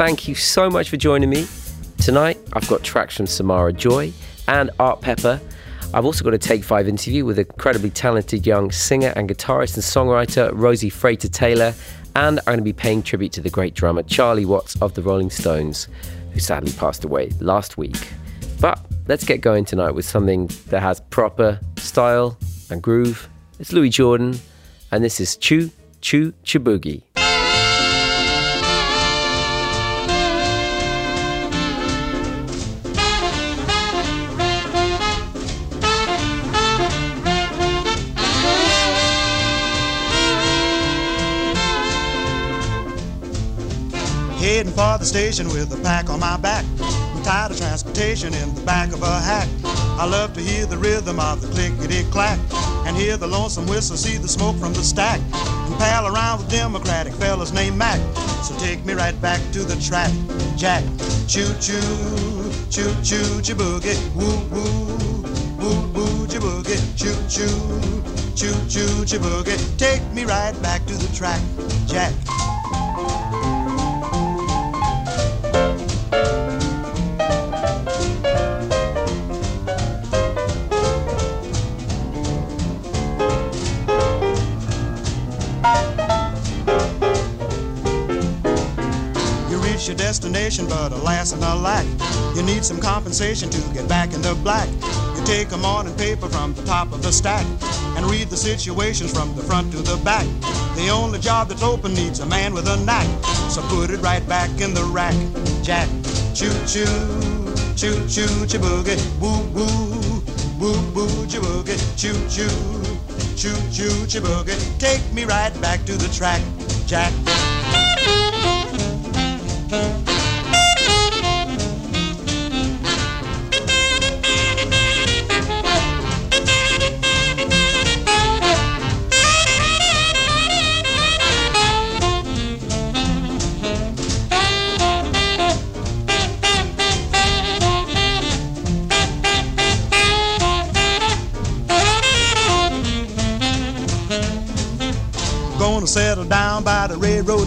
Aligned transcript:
thank 0.00 0.26
you 0.26 0.34
so 0.34 0.70
much 0.70 0.88
for 0.88 0.96
joining 0.96 1.28
me. 1.28 1.46
Tonight, 1.98 2.38
I've 2.54 2.66
got 2.68 2.82
tracks 2.82 3.18
from 3.18 3.26
Samara 3.26 3.70
Joy 3.70 4.14
and 4.48 4.70
Art 4.80 5.02
Pepper. 5.02 5.38
I've 5.92 6.06
also 6.06 6.24
got 6.24 6.32
a 6.32 6.38
Take 6.38 6.64
5 6.64 6.88
interview 6.88 7.26
with 7.26 7.38
incredibly 7.38 7.90
talented 7.90 8.46
young 8.46 8.70
singer 8.70 9.12
and 9.14 9.28
guitarist 9.28 9.74
and 9.74 9.84
songwriter 9.84 10.52
Rosie 10.54 10.88
Frater 10.88 11.28
Taylor. 11.28 11.74
And 12.16 12.38
I'm 12.38 12.44
going 12.46 12.58
to 12.60 12.64
be 12.64 12.72
paying 12.72 13.02
tribute 13.02 13.32
to 13.32 13.42
the 13.42 13.50
great 13.50 13.74
drummer 13.74 14.02
Charlie 14.02 14.46
Watts 14.46 14.74
of 14.80 14.94
the 14.94 15.02
Rolling 15.02 15.28
Stones, 15.28 15.86
who 16.32 16.40
sadly 16.40 16.72
passed 16.72 17.04
away 17.04 17.32
last 17.38 17.76
week. 17.76 18.08
But 18.58 18.80
let's 19.06 19.24
get 19.24 19.42
going 19.42 19.66
tonight 19.66 19.90
with 19.90 20.06
something 20.06 20.46
that 20.68 20.80
has 20.80 21.00
proper 21.10 21.60
style 21.76 22.38
and 22.70 22.82
groove. 22.82 23.28
It's 23.58 23.74
Louis 23.74 23.90
Jordan, 23.90 24.40
and 24.92 25.04
this 25.04 25.20
is 25.20 25.36
Choo 25.36 25.70
Choo 26.00 26.32
Ch'Boogie. 26.42 27.02
For 44.80 44.96
the 44.96 45.04
station 45.04 45.46
with 45.48 45.70
a 45.78 45.82
pack 45.82 46.08
on 46.08 46.18
my 46.20 46.38
back. 46.38 46.64
I'm 46.80 47.22
tired 47.22 47.50
of 47.50 47.58
transportation 47.58 48.32
in 48.32 48.54
the 48.54 48.62
back 48.62 48.94
of 48.94 49.02
a 49.02 49.20
hack. 49.20 49.46
I 50.00 50.06
love 50.06 50.32
to 50.32 50.40
hear 50.40 50.64
the 50.64 50.78
rhythm 50.78 51.20
of 51.20 51.42
the 51.42 51.48
clickety 51.48 52.02
clack 52.10 52.38
and 52.86 52.96
hear 52.96 53.18
the 53.18 53.26
lonesome 53.26 53.66
whistle, 53.66 53.98
see 53.98 54.16
the 54.16 54.26
smoke 54.26 54.56
from 54.56 54.72
the 54.72 54.82
stack, 54.82 55.20
and 55.34 55.74
pal 55.76 56.06
around 56.06 56.38
with 56.38 56.48
Democratic 56.48 57.12
fellas 57.12 57.52
named 57.52 57.76
Mac. 57.76 58.00
So 58.42 58.56
take 58.58 58.82
me 58.86 58.94
right 58.94 59.20
back 59.20 59.40
to 59.52 59.58
the 59.64 59.76
track, 59.76 60.12
Jack. 60.56 60.82
Choo 61.28 61.52
choo, 61.60 61.84
choo 62.70 62.94
choo, 63.04 63.28
chiboogie, 63.44 64.00
woo 64.16 64.40
woo, 64.48 64.96
woo 65.60 65.92
woo, 65.92 66.26
chiboogie, 66.26 66.80
choo 66.96 67.12
choo, 67.28 67.52
choo 68.34 68.56
choo, 68.72 69.04
chiboogie. 69.04 69.60
Take 69.76 70.02
me 70.14 70.24
right 70.24 70.56
back 70.62 70.86
to 70.86 70.94
the 70.94 71.14
track, 71.14 71.42
Jack. 71.86 72.14
Destination, 90.10 90.66
but 90.66 90.90
alas 90.90 91.30
and 91.30 91.40
alack, 91.44 91.86
you 92.34 92.42
need 92.42 92.64
some 92.64 92.80
compensation 92.80 93.48
to 93.48 93.60
get 93.72 93.88
back 93.88 94.12
in 94.12 94.20
the 94.20 94.34
black. 94.42 94.68
You 95.14 95.22
take 95.24 95.52
a 95.52 95.56
morning 95.56 95.94
paper 95.96 96.28
from 96.28 96.52
the 96.52 96.64
top 96.64 96.92
of 96.92 97.00
the 97.00 97.12
stack 97.12 97.46
and 97.94 98.04
read 98.10 98.26
the 98.28 98.36
situations 98.36 99.12
from 99.12 99.36
the 99.36 99.42
front 99.44 99.70
to 99.70 99.78
the 99.78 99.96
back. 99.98 100.26
The 100.74 100.88
only 100.88 101.20
job 101.20 101.46
that's 101.48 101.62
open 101.62 101.94
needs 101.94 102.18
a 102.18 102.26
man 102.26 102.52
with 102.52 102.66
a 102.66 102.76
knack, 102.78 103.06
so 103.54 103.62
put 103.68 103.90
it 103.90 104.00
right 104.02 104.26
back 104.28 104.50
in 104.60 104.74
the 104.74 104.82
rack, 104.82 105.14
Jack. 105.62 105.88
Choo 106.34 106.50
choo, 106.66 106.90
choo 107.78 107.94
choo, 108.14 108.30
chiboogie, 108.50 108.98
woo 109.20 109.38
woo, 109.54 109.68
woo 110.58 110.74
woo, 110.92 111.26
chiboogie, 111.30 111.78
choo 111.96 112.18
choo, 112.34 112.50
choo 113.36 113.54
choo, 113.70 113.94
chiboogie. 114.10 114.58
Take 114.80 115.04
me 115.12 115.22
right 115.24 115.54
back 115.60 115.84
to 115.84 115.92
the 115.92 116.08
track, 116.08 116.42
Jack. 116.88 117.12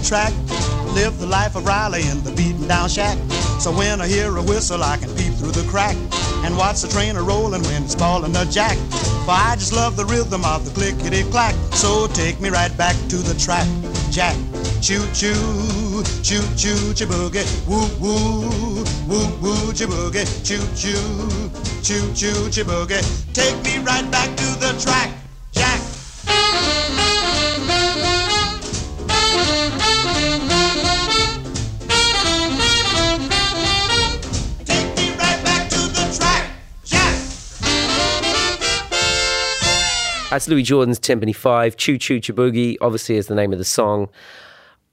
Track 0.04 0.34
live 0.94 1.18
the 1.18 1.26
life 1.26 1.56
of 1.56 1.66
Riley 1.66 2.08
in 2.08 2.24
the 2.24 2.32
beaten 2.32 2.68
down 2.68 2.90
shack. 2.90 3.18
So 3.60 3.72
when 3.72 4.02
I 4.02 4.08
hear 4.08 4.36
a 4.38 4.44
whistle, 4.44 4.84
I 4.84 4.98
can 4.98 5.10
peep 5.16 5.34
through 5.34 5.52
the 5.52 5.68
crack 5.70 5.96
and 6.44 6.58
watch 6.58 6.82
the 6.82 6.88
train 6.90 7.16
a 7.16 7.24
rolling 7.24 7.64
when 7.64 7.84
it's 7.84 7.96
falling 7.96 8.36
a 8.36 8.46
jack. 8.46 8.78
For 9.26 9.32
I 9.32 9.56
just 9.56 9.74
love 9.74 9.96
the 9.96 10.06
rhythm 10.06 10.44
of 10.46 10.66
the 10.66 10.72
clickety 10.72 11.24
clack. 11.32 11.56
So 11.74 12.08
take 12.08 12.40
me 12.42 12.50
right 12.50 12.76
back 12.78 12.96
to 13.10 13.18
the 13.18 13.34
track, 13.40 13.68
Jack. 14.12 14.36
Choo 14.82 15.00
choo, 15.14 16.04
choo 16.22 16.44
choo, 16.60 16.94
chiboogie, 16.94 17.48
woo 17.66 17.88
woo, 18.02 18.84
woo 19.08 19.28
woo, 19.42 19.72
chiboogie, 19.72 20.28
choo 20.44 20.60
choo, 20.76 21.50
choo 21.82 22.14
choo, 22.14 22.50
chiboogie. 22.52 23.02
Take 23.34 23.56
me 23.64 23.78
right 23.80 24.10
back 24.12 24.30
to 24.36 24.46
the 24.60 24.78
track, 24.84 25.10
That's 40.34 40.48
Louis 40.48 40.64
Jordan's 40.64 41.00
Tympany 41.00 41.36
5, 41.36 41.78
Choo 41.78 42.00
Choo 42.00 42.20
Ch'Boogie, 42.20 42.78
obviously 42.82 43.18
is 43.18 43.28
the 43.28 43.36
name 43.36 43.54
of 43.54 43.60
the 43.60 43.64
song. 43.64 44.10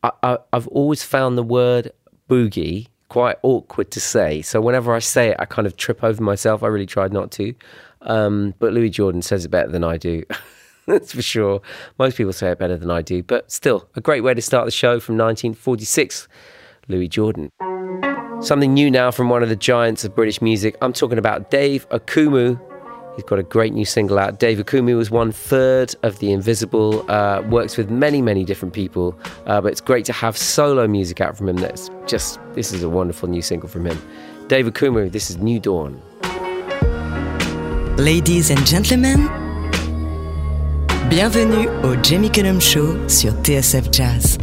I, 0.03 0.11
I, 0.23 0.39
I've 0.53 0.69
always 0.69 1.03
found 1.03 1.39
the 1.39 1.43
word 1.43 1.93
boogie 2.29 2.89
quite 3.09 3.37
awkward 3.43 3.91
to 3.93 4.01
say. 4.01 4.43
So 4.43 4.61
whenever 4.61 4.95
I 4.95 4.99
say 4.99 5.29
it, 5.29 5.37
I 5.39 5.47
kind 5.47 5.67
of 5.67 5.79
trip 5.79 6.05
over 6.05 6.23
myself. 6.23 6.63
I 6.63 6.67
really 6.67 6.85
tried 6.85 7.15
not 7.15 7.31
to. 7.31 7.55
Um, 8.03 8.53
but 8.59 8.75
Louis 8.75 8.91
Jordan 8.91 9.23
says 9.23 9.47
it 9.47 9.49
better 9.49 9.71
than 9.71 9.83
I 9.83 9.97
do. 9.97 10.25
That's 10.87 11.15
for 11.15 11.23
sure. 11.23 11.63
Most 11.99 12.19
people 12.19 12.35
say 12.35 12.51
it 12.51 12.59
better 12.59 12.77
than 12.77 12.91
I 12.91 13.01
do. 13.01 13.23
But 13.23 13.51
still, 13.51 13.89
a 13.97 14.03
great 14.03 14.21
way 14.21 14.35
to 14.35 14.43
start 14.43 14.67
the 14.67 14.71
show 14.71 15.01
from 15.01 15.17
1946, 15.17 16.29
Louis 16.89 17.09
Jordan. 17.09 17.49
Something 18.43 18.75
new 18.75 18.91
now 18.91 19.11
from 19.11 19.31
one 19.31 19.43
of 19.43 19.49
the 19.49 19.57
giants 19.57 20.05
of 20.05 20.15
British 20.15 20.43
music. 20.43 20.77
I'm 20.83 20.93
talking 20.93 21.17
about 21.17 21.51
Dave 21.51 21.89
Okumu. 21.89 22.61
Got 23.27 23.39
a 23.39 23.43
great 23.43 23.73
new 23.73 23.85
single 23.85 24.19
out. 24.19 24.39
Dave 24.39 24.59
Okumu 24.59 24.97
was 24.97 25.11
one 25.11 25.33
third 25.33 25.95
of 26.03 26.19
The 26.19 26.33
Invisible, 26.33 27.09
uh, 27.11 27.43
works 27.49 27.77
with 27.77 27.91
many, 27.91 28.21
many 28.23 28.45
different 28.45 28.75
people, 28.75 29.19
uh, 29.47 29.61
but 29.61 29.73
it's 29.73 29.81
great 29.81 30.05
to 30.07 30.13
have 30.13 30.37
solo 30.37 30.87
music 30.87 31.21
out 31.21 31.37
from 31.37 31.49
him. 31.49 31.57
That's 31.57 31.91
just, 32.07 32.41
this 32.55 32.73
is 32.73 32.83
a 32.83 32.89
wonderful 32.89 33.29
new 33.29 33.43
single 33.43 33.69
from 33.69 33.87
him. 33.87 34.01
Dave 34.49 34.67
Okumu, 34.67 35.11
this 35.11 35.31
is 35.31 35.37
New 35.37 35.61
Dawn. 35.61 36.01
Ladies 37.97 38.51
and 38.51 38.65
gentlemen, 38.67 39.29
bienvenue 41.09 41.69
au 41.83 41.97
Jamie 42.03 42.31
Cullum 42.31 42.61
Show 42.61 42.97
sur 43.09 43.33
TSF 43.43 43.91
Jazz. 43.91 44.39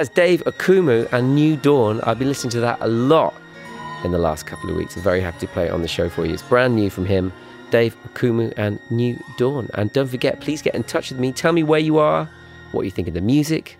That 0.00 0.04
is 0.04 0.14
Dave 0.14 0.42
Okumu 0.44 1.12
and 1.12 1.34
New 1.34 1.56
Dawn. 1.56 2.00
I've 2.04 2.18
been 2.18 2.28
listening 2.28 2.52
to 2.52 2.60
that 2.60 2.78
a 2.80 2.88
lot 2.88 3.34
in 4.02 4.12
the 4.12 4.18
last 4.18 4.46
couple 4.46 4.70
of 4.70 4.76
weeks. 4.76 4.96
I'm 4.96 5.02
very 5.02 5.20
happy 5.20 5.40
to 5.40 5.46
play 5.48 5.66
it 5.66 5.72
on 5.72 5.82
the 5.82 5.88
show 5.88 6.08
for 6.08 6.24
you. 6.24 6.32
It's 6.32 6.42
brand 6.42 6.74
new 6.74 6.88
from 6.88 7.04
him, 7.04 7.30
Dave 7.70 7.94
Okumu 8.08 8.54
and 8.56 8.80
New 8.90 9.22
Dawn. 9.36 9.68
And 9.74 9.92
don't 9.92 10.08
forget, 10.08 10.40
please 10.40 10.62
get 10.62 10.74
in 10.74 10.84
touch 10.84 11.10
with 11.10 11.20
me. 11.20 11.32
Tell 11.32 11.52
me 11.52 11.62
where 11.64 11.80
you 11.80 11.98
are, 11.98 12.26
what 12.72 12.86
you 12.86 12.90
think 12.90 13.08
of 13.08 13.14
the 13.14 13.20
music. 13.20 13.76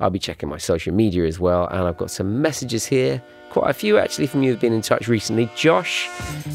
I'll 0.00 0.08
be 0.08 0.18
checking 0.18 0.48
my 0.48 0.56
social 0.56 0.94
media 0.94 1.26
as 1.26 1.38
well. 1.38 1.66
And 1.66 1.82
I've 1.82 1.98
got 1.98 2.10
some 2.10 2.40
messages 2.40 2.86
here 2.86 3.22
quite 3.50 3.70
a 3.70 3.74
few 3.74 3.98
actually 3.98 4.26
from 4.26 4.42
you 4.42 4.50
have 4.50 4.60
been 4.60 4.72
in 4.72 4.82
touch 4.82 5.08
recently. 5.08 5.50
Josh, 5.56 6.08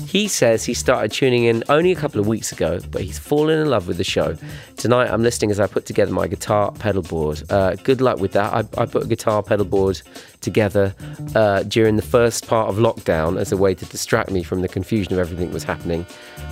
he 0.08 0.28
says 0.28 0.64
he 0.64 0.74
started 0.74 1.12
tuning 1.12 1.46
in 1.46 1.64
only 1.70 1.92
a 1.92 1.96
couple 1.96 2.20
of 2.20 2.28
weeks 2.28 2.52
ago, 2.52 2.80
but 2.92 3.02
he's 3.02 3.20
fallen 3.20 3.60
in 3.60 3.70
love 3.70 3.88
with 3.88 3.98
the 3.98 4.04
show. 4.04 4.38
Tonight 4.78 5.10
I'm 5.10 5.24
listening 5.24 5.52
as 5.52 5.60
I 5.60 5.68
put 5.68 5.86
together 5.86 6.12
my 6.12 6.28
guitar 6.28 6.72
pedal 6.72 7.02
board. 7.02 7.44
Uh, 7.50 7.76
good 7.84 8.02
luck 8.02 8.20
with 8.20 8.34
that. 8.34 8.54
I, 8.54 8.82
I, 8.82 8.86
put 8.86 9.04
a 9.04 9.08
guitar 9.08 9.42
pedal 9.42 9.66
board 9.66 10.02
together 10.42 10.94
uh, 11.36 11.64
during 11.64 11.96
the 11.96 12.02
first 12.02 12.48
part 12.48 12.70
of 12.70 12.76
lockdown 12.76 13.40
as 13.40 13.52
a 13.52 13.58
way 13.58 13.74
to 13.74 13.86
distract 13.86 14.30
me 14.30 14.44
from 14.44 14.62
the 14.62 14.68
confusion 14.68 15.14
of 15.14 15.20
everything 15.20 15.48
that 15.48 15.54
was 15.54 15.64
happening. 15.64 16.06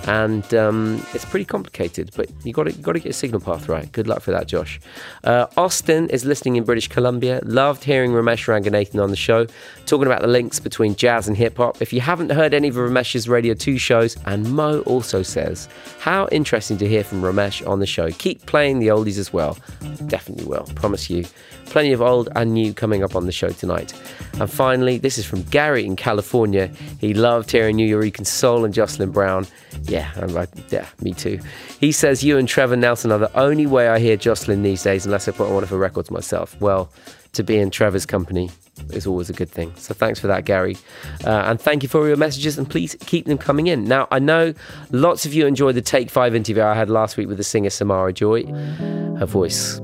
And 0.06 0.52
um, 0.54 1.04
it's 1.14 1.24
pretty 1.24 1.44
complicated, 1.44 2.10
but 2.16 2.28
you 2.44 2.52
got 2.52 2.64
to 2.64 2.72
got 2.72 2.92
to 2.92 2.98
get 2.98 3.06
your 3.06 3.12
signal 3.12 3.40
path 3.40 3.68
right. 3.68 3.90
Good 3.92 4.08
luck 4.08 4.22
for 4.22 4.32
that, 4.32 4.48
Josh. 4.48 4.80
Uh, 5.22 5.46
Austin 5.56 6.08
is 6.10 6.24
listening 6.24 6.56
in 6.56 6.64
British 6.64 6.88
Columbia. 6.88 7.40
Loved 7.44 7.84
hearing 7.84 8.10
Romesh 8.12 8.48
Ranganathan 8.48 9.00
on 9.00 9.10
the 9.10 9.16
show, 9.16 9.46
talking 9.86 10.06
about 10.06 10.22
the 10.22 10.28
links 10.32 10.58
between 10.58 10.96
jazz 10.96 11.28
and 11.28 11.36
hip 11.36 11.58
hop. 11.58 11.80
If 11.80 11.92
you 11.92 12.00
haven't 12.00 12.30
heard 12.30 12.54
any 12.54 12.68
of 12.68 12.74
Romesh's 12.74 13.28
Radio 13.28 13.54
2 13.54 13.78
shows, 13.78 14.16
and 14.24 14.50
Mo 14.52 14.80
also 14.80 15.22
says, 15.22 15.68
how 16.00 16.26
interesting 16.32 16.78
to 16.78 16.88
hear 16.88 17.04
from 17.04 17.22
Ramesh 17.22 17.66
on 17.68 17.78
the 17.78 17.86
show. 17.86 18.10
Keep 18.10 18.46
playing 18.46 18.78
the 18.78 18.88
oldies 18.88 19.18
as 19.18 19.32
well. 19.32 19.58
Definitely 20.06 20.46
will, 20.46 20.64
promise 20.74 21.10
you. 21.10 21.24
Plenty 21.66 21.92
of 21.92 22.02
old 22.02 22.28
and 22.34 22.52
new 22.52 22.74
coming 22.74 23.04
up 23.04 23.14
on 23.14 23.26
the 23.26 23.32
show 23.32 23.50
tonight. 23.50 23.94
And 24.40 24.50
finally, 24.50 24.98
this 24.98 25.18
is 25.18 25.24
from 25.24 25.42
Gary 25.44 25.84
in 25.86 25.96
California. 25.96 26.70
He 26.98 27.14
loved 27.14 27.50
hearing 27.50 27.76
New 27.76 27.96
Nuyorican 27.96 28.26
Soul 28.26 28.64
and 28.64 28.74
Jocelyn 28.74 29.10
Brown. 29.10 29.46
Yeah, 29.84 30.10
I, 30.16 30.48
yeah, 30.70 30.86
me 31.00 31.12
too. 31.12 31.38
He 31.78 31.92
says, 31.92 32.24
You 32.24 32.38
and 32.38 32.48
Trevor 32.48 32.76
Nelson 32.76 33.12
are 33.12 33.18
the 33.18 33.34
only 33.38 33.66
way 33.66 33.88
I 33.88 33.98
hear 33.98 34.16
Jocelyn 34.16 34.62
these 34.62 34.82
days, 34.82 35.06
unless 35.06 35.28
I 35.28 35.32
put 35.32 35.46
on 35.46 35.54
one 35.54 35.62
of 35.62 35.70
her 35.70 35.78
records 35.78 36.10
myself. 36.10 36.60
Well, 36.60 36.90
to 37.32 37.42
be 37.42 37.58
in 37.58 37.70
Trevor's 37.70 38.06
company 38.06 38.50
is 38.90 39.06
always 39.06 39.30
a 39.30 39.32
good 39.32 39.50
thing. 39.50 39.72
So 39.76 39.94
thanks 39.94 40.18
for 40.20 40.26
that, 40.28 40.44
Gary. 40.44 40.76
Uh, 41.24 41.30
and 41.46 41.60
thank 41.60 41.82
you 41.82 41.88
for 41.88 42.06
your 42.08 42.16
messages, 42.16 42.58
and 42.58 42.68
please 42.68 42.96
keep 43.00 43.26
them 43.26 43.38
coming 43.38 43.66
in. 43.66 43.84
Now, 43.84 44.08
I 44.10 44.18
know 44.18 44.54
lots 44.90 45.26
of 45.26 45.34
you 45.34 45.46
enjoyed 45.46 45.74
the 45.74 45.82
Take 45.82 46.10
5 46.10 46.34
interview 46.34 46.62
I 46.62 46.74
had 46.74 46.90
last 46.90 47.16
week 47.16 47.28
with 47.28 47.36
the 47.36 47.44
singer 47.44 47.70
Samara 47.70 48.12
Joy. 48.12 48.44
Her 48.44 49.26
voice 49.26 49.80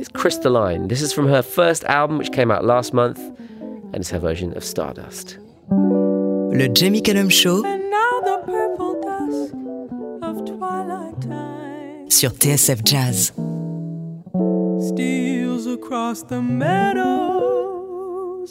is 0.00 0.08
crystalline. 0.08 0.88
This 0.88 1.02
is 1.02 1.12
from 1.12 1.28
her 1.28 1.42
first 1.42 1.84
album, 1.84 2.18
which 2.18 2.32
came 2.32 2.50
out 2.50 2.64
last 2.64 2.92
month, 2.92 3.18
and 3.18 3.96
it's 3.96 4.10
her 4.10 4.18
version 4.18 4.56
of 4.56 4.64
Stardust. 4.64 5.38
Le 5.70 6.68
Jamie 6.68 7.00
Cullum 7.00 7.30
Show 7.30 7.62
sur 12.22 12.30
TSF 12.30 12.82
Jazz. 12.84 13.32
Steals 14.78 15.66
across 15.66 16.22
the 16.22 16.40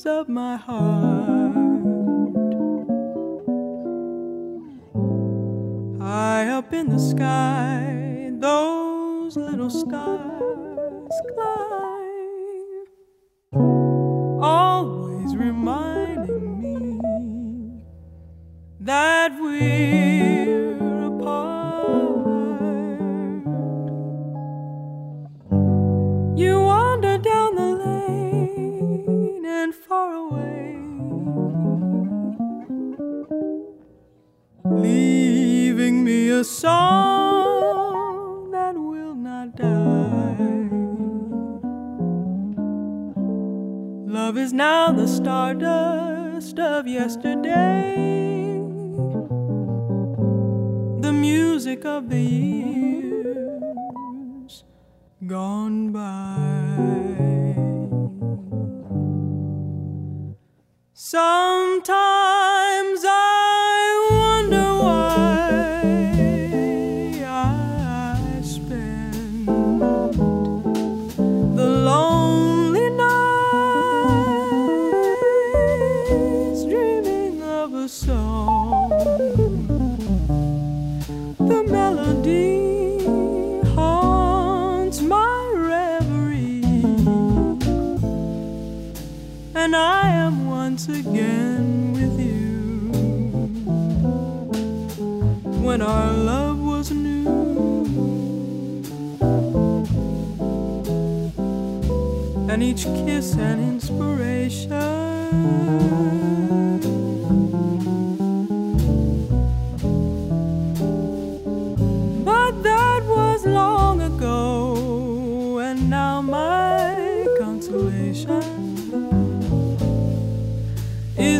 of 0.05 0.29
my 0.29 0.55
heart. 0.55 1.51
High 5.99 6.47
up 6.47 6.71
in 6.71 6.87
the 6.89 6.97
sky, 6.97 8.31
those 8.39 9.35
little 9.35 9.69
stars 9.69 11.11
climb, 11.35 12.85
always 14.41 14.90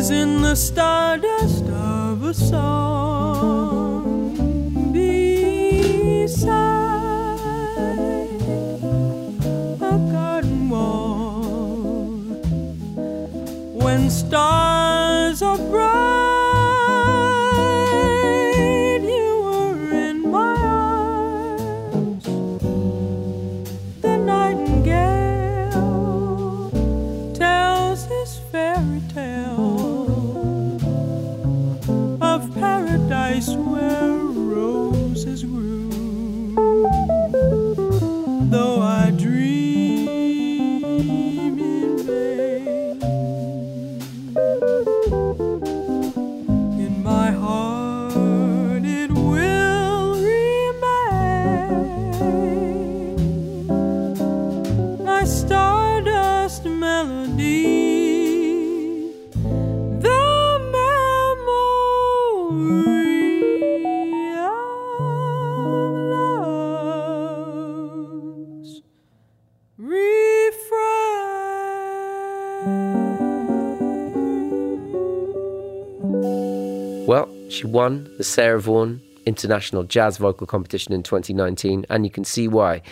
is 0.02 0.10
in 0.10 0.42
the 0.42 0.56
stardust 0.56 1.64
of 1.66 2.24
a 2.24 2.34
song. 2.34 4.02
Beside 4.92 6.48
a 9.92 9.96
garden 10.14 10.70
wall. 10.70 12.14
When 13.84 14.10
stars 14.10 15.40
are 15.40 15.58
won 77.72 78.12
the 78.18 78.24
Sarah 78.24 78.60
Vaughan 78.60 79.00
International 79.26 79.82
Jazz 79.82 80.18
Vocal 80.18 80.46
Competition 80.46 80.92
in 80.92 81.02
2019, 81.02 81.86
and 81.88 82.04
you 82.04 82.10
can 82.10 82.24
see 82.24 82.48
why. 82.48 82.82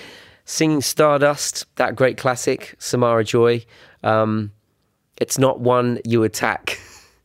Singing 0.45 0.81
Stardust, 0.81 1.67
that 1.77 1.95
great 1.95 2.17
classic, 2.17 2.75
Samara 2.79 3.25
Joy, 3.25 3.65
um, 4.03 4.53
it's 5.21 5.39
not 5.39 5.61
one 5.61 6.01
you 6.05 6.25
attack 6.25 6.81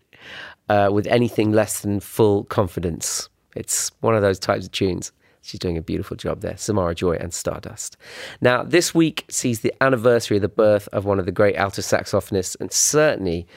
uh, 0.69 0.89
with 0.91 1.07
anything 1.07 1.51
less 1.51 1.81
than 1.81 1.99
full 1.99 2.43
confidence. 2.43 3.29
It's 3.55 3.91
one 4.01 4.15
of 4.15 4.21
those 4.21 4.37
types 4.37 4.65
of 4.65 4.71
tunes. 4.71 5.11
She's 5.41 5.59
doing 5.59 5.77
a 5.77 5.81
beautiful 5.81 6.17
job 6.17 6.41
there. 6.41 6.57
Samara 6.57 6.95
Joy 6.95 7.13
and 7.13 7.33
Stardust. 7.33 7.97
Now, 8.41 8.63
this 8.63 8.93
week 8.93 9.25
sees 9.29 9.61
the 9.61 9.73
anniversary 9.81 10.37
of 10.37 10.41
the 10.41 10.49
birth 10.49 10.89
of 10.91 11.05
one 11.05 11.19
of 11.19 11.25
the 11.25 11.31
great 11.31 11.55
alto 11.55 11.81
saxophonists, 11.81 12.59
and 12.59 12.71
certainly 12.71 13.47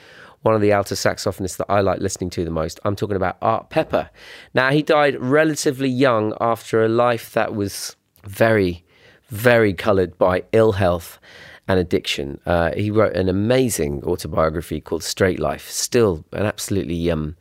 one 0.41 0.55
of 0.55 0.61
the 0.61 0.71
alto 0.71 0.95
saxophonists 0.95 1.57
that 1.57 1.65
I 1.69 1.81
like 1.81 1.99
listening 1.99 2.29
to 2.31 2.45
the 2.45 2.51
most. 2.51 2.79
I'm 2.85 2.95
talking 2.95 3.15
about 3.15 3.37
Art 3.41 3.69
Pepper. 3.69 4.09
Now, 4.53 4.71
he 4.71 4.81
died 4.81 5.19
relatively 5.19 5.89
young 5.89 6.33
after 6.39 6.83
a 6.83 6.89
life 6.89 7.33
that 7.33 7.53
was 7.53 7.95
very, 8.25 8.83
very 9.27 9.73
coloured 9.73 10.17
by 10.17 10.43
ill 10.51 10.73
health 10.73 11.19
and 11.67 11.79
addiction. 11.79 12.39
Uh, 12.45 12.71
he 12.73 12.89
wrote 12.89 13.15
an 13.15 13.29
amazing 13.29 14.03
autobiography 14.03 14.81
called 14.81 15.03
Straight 15.03 15.39
Life, 15.39 15.69
still 15.69 16.25
an 16.31 16.45
absolutely 16.45 17.11
um, 17.11 17.35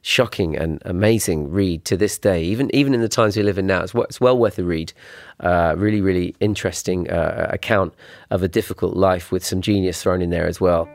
shocking 0.00 0.56
and 0.56 0.80
amazing 0.84 1.50
read 1.50 1.84
to 1.84 1.96
this 1.96 2.18
day. 2.18 2.42
Even 2.42 2.74
even 2.74 2.94
in 2.94 3.00
the 3.00 3.08
times 3.08 3.36
we 3.36 3.42
live 3.42 3.58
in 3.58 3.66
now, 3.66 3.82
it's, 3.82 3.94
it's 3.94 4.20
well 4.20 4.38
worth 4.38 4.58
a 4.58 4.64
read. 4.64 4.92
Uh, 5.40 5.74
really, 5.76 6.00
really 6.00 6.34
interesting 6.40 7.10
uh, 7.10 7.48
account 7.50 7.94
of 8.30 8.42
a 8.42 8.48
difficult 8.48 8.96
life 8.96 9.32
with 9.32 9.44
some 9.44 9.60
genius 9.60 10.02
thrown 10.02 10.22
in 10.22 10.30
there 10.30 10.46
as 10.46 10.60
well. 10.60 10.88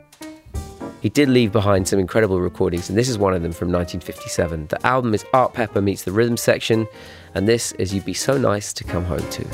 He 1.02 1.10
did 1.10 1.30
leave 1.30 1.54
behind 1.54 1.88
some 1.88 1.98
incredible 1.98 2.42
recordings, 2.42 2.90
and 2.90 2.98
this 2.98 3.08
is 3.08 3.18
one 3.18 3.34
of 3.34 3.42
them 3.42 3.54
from 3.54 3.72
1957. 3.72 4.68
The 4.68 4.86
album 4.86 5.14
is 5.14 5.26
Art 5.34 5.54
Pepper 5.54 5.82
Meets 5.82 6.04
the 6.04 6.12
Rhythm 6.12 6.36
Section, 6.36 6.88
and 7.34 7.48
this 7.48 7.72
is 7.74 7.94
You'd 7.94 8.06
Be 8.06 8.14
So 8.14 8.38
Nice 8.38 8.74
to 8.74 8.84
Come 8.84 9.06
Home 9.06 9.28
To. 9.30 9.46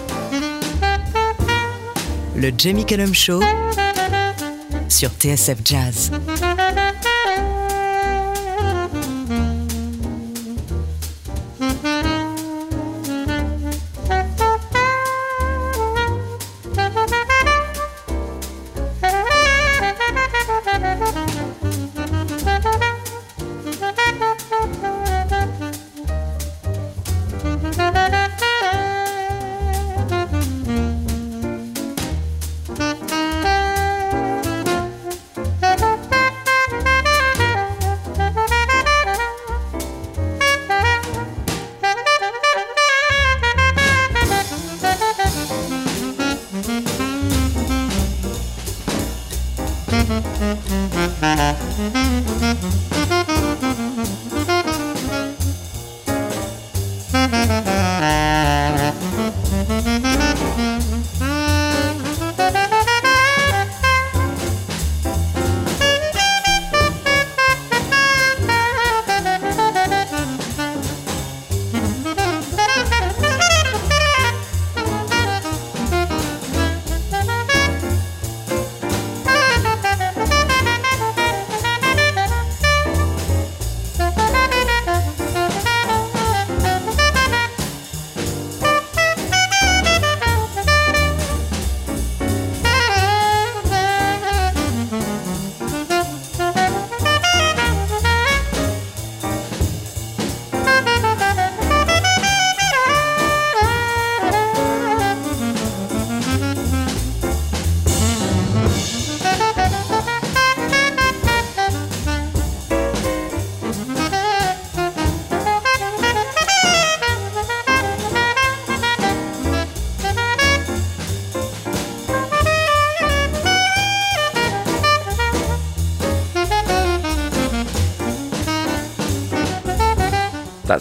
Le 2.36 2.52
Jamie 2.52 2.84
Cullum 2.84 3.14
Show 3.14 3.42
sur 4.90 5.10
TSF 5.10 5.64
Jazz. 5.64 6.10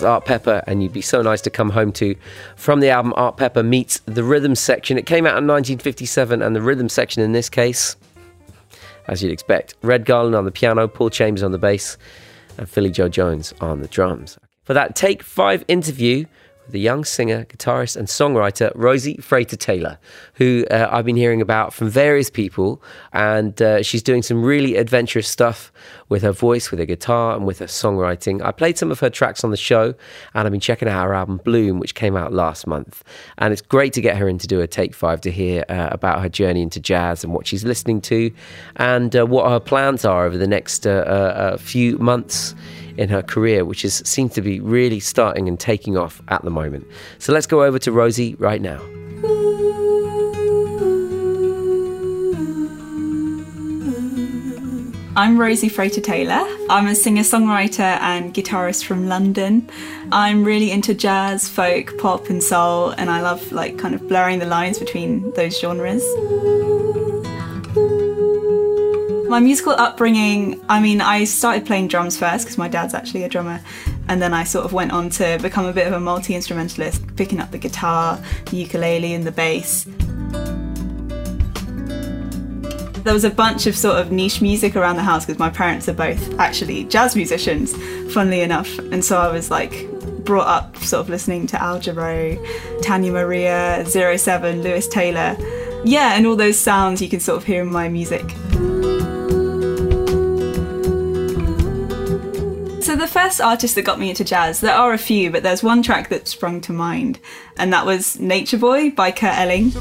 Art 0.04 0.24
Pepper, 0.24 0.62
and 0.66 0.82
you'd 0.82 0.92
be 0.92 1.02
so 1.02 1.22
nice 1.22 1.40
to 1.42 1.50
come 1.50 1.70
home 1.70 1.92
to 1.92 2.14
from 2.56 2.80
the 2.80 2.90
album 2.90 3.12
Art 3.16 3.36
Pepper 3.36 3.62
Meets 3.62 4.00
the 4.06 4.24
Rhythm 4.24 4.54
Section. 4.54 4.98
It 4.98 5.06
came 5.06 5.26
out 5.26 5.38
in 5.38 5.46
1957, 5.46 6.42
and 6.42 6.54
the 6.54 6.62
rhythm 6.62 6.88
section 6.88 7.22
in 7.22 7.32
this 7.32 7.48
case, 7.48 7.96
as 9.08 9.22
you'd 9.22 9.32
expect, 9.32 9.74
Red 9.82 10.04
Garland 10.04 10.34
on 10.34 10.44
the 10.44 10.52
piano, 10.52 10.86
Paul 10.88 11.10
Chambers 11.10 11.42
on 11.42 11.52
the 11.52 11.58
bass, 11.58 11.96
and 12.58 12.68
Philly 12.68 12.90
Joe 12.90 13.08
Jones 13.08 13.52
on 13.60 13.80
the 13.80 13.88
drums. 13.88 14.38
For 14.64 14.74
that 14.74 14.96
Take 14.96 15.22
Five 15.22 15.64
interview, 15.68 16.24
with 16.64 16.72
the 16.72 16.80
young 16.80 17.04
singer, 17.04 17.44
guitarist, 17.44 17.96
and 17.96 18.08
songwriter 18.08 18.72
Rosie 18.74 19.16
Frater 19.18 19.56
Taylor, 19.56 19.98
who 20.34 20.64
uh, 20.70 20.88
I've 20.90 21.04
been 21.04 21.16
hearing 21.16 21.40
about 21.40 21.72
from 21.72 21.88
various 21.88 22.30
people. 22.30 22.82
And 23.12 23.60
uh, 23.60 23.82
she's 23.82 24.02
doing 24.02 24.22
some 24.22 24.42
really 24.42 24.76
adventurous 24.76 25.28
stuff 25.28 25.72
with 26.08 26.22
her 26.22 26.32
voice, 26.32 26.70
with 26.70 26.80
her 26.80 26.86
guitar, 26.86 27.36
and 27.36 27.46
with 27.46 27.58
her 27.58 27.66
songwriting. 27.66 28.42
I 28.44 28.52
played 28.52 28.78
some 28.78 28.90
of 28.90 29.00
her 29.00 29.10
tracks 29.10 29.44
on 29.44 29.50
the 29.50 29.56
show, 29.56 29.94
and 30.34 30.46
I've 30.46 30.50
been 30.50 30.60
checking 30.60 30.88
out 30.88 31.04
her 31.04 31.14
album 31.14 31.40
Bloom, 31.44 31.78
which 31.78 31.94
came 31.94 32.16
out 32.16 32.32
last 32.32 32.66
month. 32.66 33.04
And 33.38 33.52
it's 33.52 33.62
great 33.62 33.92
to 33.94 34.00
get 34.00 34.16
her 34.16 34.28
in 34.28 34.38
to 34.38 34.46
do 34.46 34.60
a 34.60 34.66
take 34.66 34.94
five 34.94 35.20
to 35.22 35.30
hear 35.30 35.64
uh, 35.68 35.88
about 35.90 36.20
her 36.22 36.28
journey 36.28 36.62
into 36.62 36.80
jazz 36.80 37.24
and 37.24 37.32
what 37.32 37.46
she's 37.46 37.64
listening 37.64 38.00
to, 38.02 38.30
and 38.76 39.14
uh, 39.16 39.26
what 39.26 39.48
her 39.50 39.60
plans 39.60 40.04
are 40.04 40.24
over 40.24 40.36
the 40.36 40.46
next 40.46 40.86
uh, 40.86 40.90
uh, 40.90 41.56
few 41.56 41.98
months 41.98 42.54
in 42.96 43.08
her 43.08 43.22
career, 43.22 43.64
which 43.64 43.84
is 43.84 44.02
seems 44.04 44.34
to 44.34 44.42
be 44.42 44.60
really 44.60 45.00
starting 45.00 45.48
and 45.48 45.58
taking 45.58 45.96
off 45.96 46.22
at 46.28 46.42
the 46.42 46.50
moment. 46.50 46.86
So 47.18 47.32
let's 47.32 47.46
go 47.46 47.64
over 47.64 47.78
to 47.80 47.92
Rosie 47.92 48.34
right 48.36 48.60
now. 48.60 48.80
I'm 55.16 55.38
Rosie 55.38 55.68
Frater 55.68 56.00
Taylor. 56.00 56.44
I'm 56.68 56.88
a 56.88 56.94
singer 56.94 57.22
songwriter 57.22 58.00
and 58.00 58.34
guitarist 58.34 58.84
from 58.84 59.06
London. 59.06 59.70
I'm 60.10 60.42
really 60.42 60.72
into 60.72 60.92
jazz, 60.92 61.48
folk, 61.48 61.96
pop, 61.98 62.30
and 62.30 62.42
soul, 62.42 62.90
and 62.90 63.08
I 63.08 63.20
love 63.20 63.52
like 63.52 63.78
kind 63.78 63.94
of 63.94 64.08
blurring 64.08 64.40
the 64.40 64.46
lines 64.46 64.80
between 64.80 65.30
those 65.34 65.56
genres. 65.60 66.02
My 69.28 69.38
musical 69.38 69.74
upbringing, 69.74 70.60
I 70.68 70.80
mean, 70.80 71.00
I 71.00 71.22
started 71.22 71.64
playing 71.64 71.88
drums 71.88 72.18
first 72.18 72.46
because 72.46 72.58
my 72.58 72.66
dad's 72.66 72.92
actually 72.92 73.22
a 73.22 73.28
drummer, 73.28 73.60
and 74.08 74.20
then 74.20 74.34
I 74.34 74.42
sort 74.42 74.64
of 74.64 74.72
went 74.72 74.90
on 74.90 75.10
to 75.10 75.38
become 75.40 75.66
a 75.66 75.72
bit 75.72 75.86
of 75.86 75.92
a 75.92 76.00
multi 76.00 76.34
instrumentalist, 76.34 77.14
picking 77.14 77.38
up 77.38 77.52
the 77.52 77.58
guitar, 77.58 78.20
the 78.46 78.56
ukulele, 78.56 79.14
and 79.14 79.24
the 79.24 79.32
bass. 79.32 79.86
There 83.04 83.12
was 83.12 83.24
a 83.24 83.30
bunch 83.30 83.66
of 83.66 83.76
sort 83.76 83.96
of 83.96 84.10
niche 84.10 84.40
music 84.40 84.76
around 84.76 84.96
the 84.96 85.02
house 85.02 85.26
because 85.26 85.38
my 85.38 85.50
parents 85.50 85.90
are 85.90 85.92
both 85.92 86.40
actually 86.40 86.84
jazz 86.84 87.14
musicians, 87.14 87.74
funnily 88.14 88.40
enough, 88.40 88.78
and 88.78 89.04
so 89.04 89.18
I 89.18 89.30
was 89.30 89.50
like 89.50 89.90
brought 90.24 90.46
up 90.46 90.74
sort 90.78 91.02
of 91.02 91.10
listening 91.10 91.46
to 91.48 91.62
Al 91.62 91.78
Jarreau, 91.78 92.38
Tania 92.80 93.12
Maria, 93.12 93.84
Zero 93.86 94.16
Seven, 94.16 94.62
Lewis 94.62 94.88
Taylor. 94.88 95.36
Yeah, 95.84 96.16
and 96.16 96.26
all 96.26 96.34
those 96.34 96.58
sounds 96.58 97.02
you 97.02 97.10
can 97.10 97.20
sort 97.20 97.36
of 97.36 97.44
hear 97.44 97.60
in 97.60 97.70
my 97.70 97.90
music. 97.90 98.30
So 102.82 102.94
So 102.94 103.00
the 103.00 103.08
first 103.08 103.40
artist 103.40 103.74
that 103.74 103.82
got 103.82 103.98
me 103.98 104.10
into 104.10 104.22
jazz, 104.22 104.60
there 104.60 104.72
are 104.72 104.92
a 104.92 104.98
few, 104.98 105.32
but 105.32 105.42
there's 105.42 105.64
one 105.64 105.82
track 105.82 106.10
that 106.10 106.28
sprung 106.28 106.60
to 106.60 106.72
mind, 106.72 107.18
and 107.58 107.72
that 107.72 107.84
was 107.84 108.20
Nature 108.20 108.56
Boy 108.56 108.92
by 108.92 109.10
Kurt 109.10 109.36
Elling. 109.36 109.72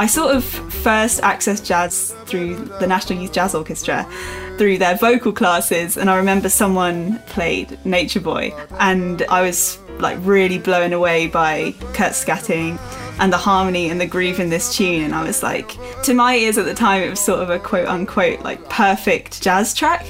I 0.00 0.08
sort 0.08 0.34
of 0.34 0.67
first 0.78 1.20
accessed 1.22 1.66
jazz 1.66 2.14
through 2.26 2.56
the 2.80 2.86
National 2.86 3.20
Youth 3.20 3.32
Jazz 3.32 3.54
Orchestra, 3.54 4.06
through 4.56 4.78
their 4.78 4.96
vocal 4.96 5.32
classes, 5.32 5.96
and 5.96 6.08
I 6.08 6.16
remember 6.16 6.48
someone 6.48 7.18
played 7.26 7.78
Nature 7.84 8.20
Boy, 8.20 8.54
and 8.78 9.22
I 9.28 9.42
was 9.42 9.78
like 9.98 10.18
really 10.22 10.58
blown 10.58 10.92
away 10.92 11.26
by 11.26 11.74
Kurt 11.92 12.12
scatting 12.12 12.78
and 13.18 13.32
the 13.32 13.36
harmony 13.36 13.90
and 13.90 14.00
the 14.00 14.06
groove 14.06 14.40
in 14.40 14.50
this 14.50 14.76
tune. 14.76 15.02
And 15.02 15.14
I 15.14 15.22
was 15.22 15.42
like, 15.42 15.76
to 16.04 16.14
my 16.14 16.36
ears 16.36 16.58
at 16.58 16.64
the 16.64 16.74
time, 16.74 17.02
it 17.02 17.10
was 17.10 17.20
sort 17.20 17.40
of 17.40 17.50
a 17.50 17.58
quote 17.58 17.88
unquote 17.88 18.40
like 18.40 18.68
perfect 18.68 19.42
jazz 19.42 19.74
track. 19.74 20.04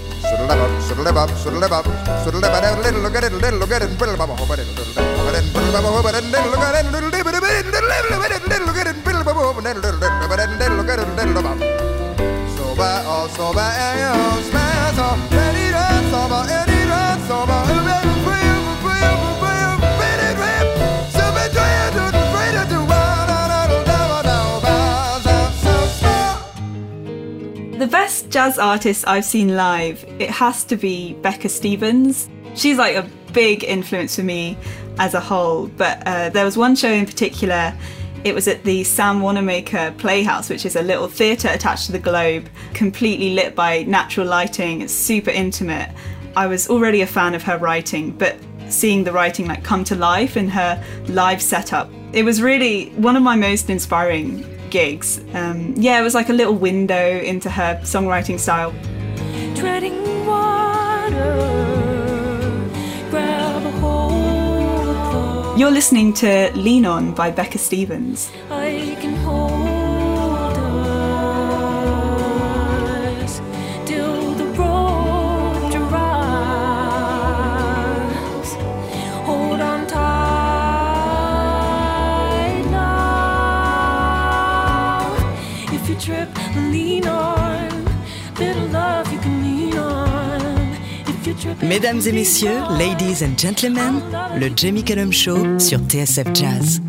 Jazz 28.30 28.58
artist 28.58 29.08
I've 29.08 29.24
seen 29.24 29.56
live, 29.56 30.04
it 30.18 30.30
has 30.30 30.64
to 30.64 30.76
be 30.76 31.14
Becca 31.14 31.48
Stevens. 31.48 32.28
She's 32.54 32.76
like 32.76 32.96
a 32.96 33.08
big 33.32 33.64
influence 33.64 34.16
for 34.16 34.22
me 34.22 34.56
as 34.98 35.14
a 35.14 35.20
whole, 35.20 35.68
but 35.68 36.02
uh, 36.06 36.28
there 36.30 36.44
was 36.44 36.56
one 36.56 36.76
show 36.76 36.90
in 36.90 37.06
particular. 37.06 37.72
It 38.24 38.34
was 38.34 38.46
at 38.48 38.64
the 38.64 38.84
Sam 38.84 39.20
Wanamaker 39.20 39.94
Playhouse, 39.96 40.50
which 40.50 40.66
is 40.66 40.76
a 40.76 40.82
little 40.82 41.08
theatre 41.08 41.48
attached 41.48 41.86
to 41.86 41.92
the 41.92 41.98
Globe, 41.98 42.48
completely 42.74 43.30
lit 43.30 43.54
by 43.54 43.84
natural 43.84 44.26
lighting. 44.26 44.82
It's 44.82 44.92
super 44.92 45.30
intimate. 45.30 45.90
I 46.36 46.46
was 46.46 46.68
already 46.68 47.00
a 47.02 47.06
fan 47.06 47.34
of 47.34 47.42
her 47.44 47.56
writing, 47.56 48.10
but 48.10 48.36
seeing 48.68 49.04
the 49.04 49.12
writing 49.12 49.46
like 49.46 49.64
come 49.64 49.84
to 49.84 49.94
life 49.94 50.36
in 50.36 50.48
her 50.48 50.82
live 51.06 51.40
setup, 51.40 51.88
it 52.12 52.24
was 52.24 52.42
really 52.42 52.90
one 52.90 53.16
of 53.16 53.22
my 53.22 53.36
most 53.36 53.70
inspiring 53.70 54.57
gigs. 54.70 55.20
Um, 55.34 55.74
yeah, 55.76 55.98
it 56.00 56.02
was 56.02 56.14
like 56.14 56.28
a 56.28 56.32
little 56.32 56.54
window 56.54 57.18
into 57.20 57.50
her 57.50 57.80
songwriting 57.82 58.38
style. 58.38 58.72
treading 59.54 60.26
water, 60.26 61.34
grab 63.10 63.62
a 63.64 63.70
hold 63.80 64.88
of 64.88 65.58
You're 65.58 65.70
listening 65.70 66.12
to 66.14 66.50
Lean 66.54 66.86
On 66.86 67.14
by 67.14 67.30
Becca 67.30 67.58
Stevens. 67.58 68.30
Mesdames 91.62 92.06
et 92.08 92.12
messieurs, 92.12 92.62
ladies 92.78 93.22
and 93.22 93.38
gentlemen, 93.38 94.02
le 94.40 94.48
Jamie 94.56 94.82
Cullum 94.82 95.12
Show 95.12 95.58
sur 95.58 95.78
TSF 95.78 96.34
Jazz. 96.34 96.80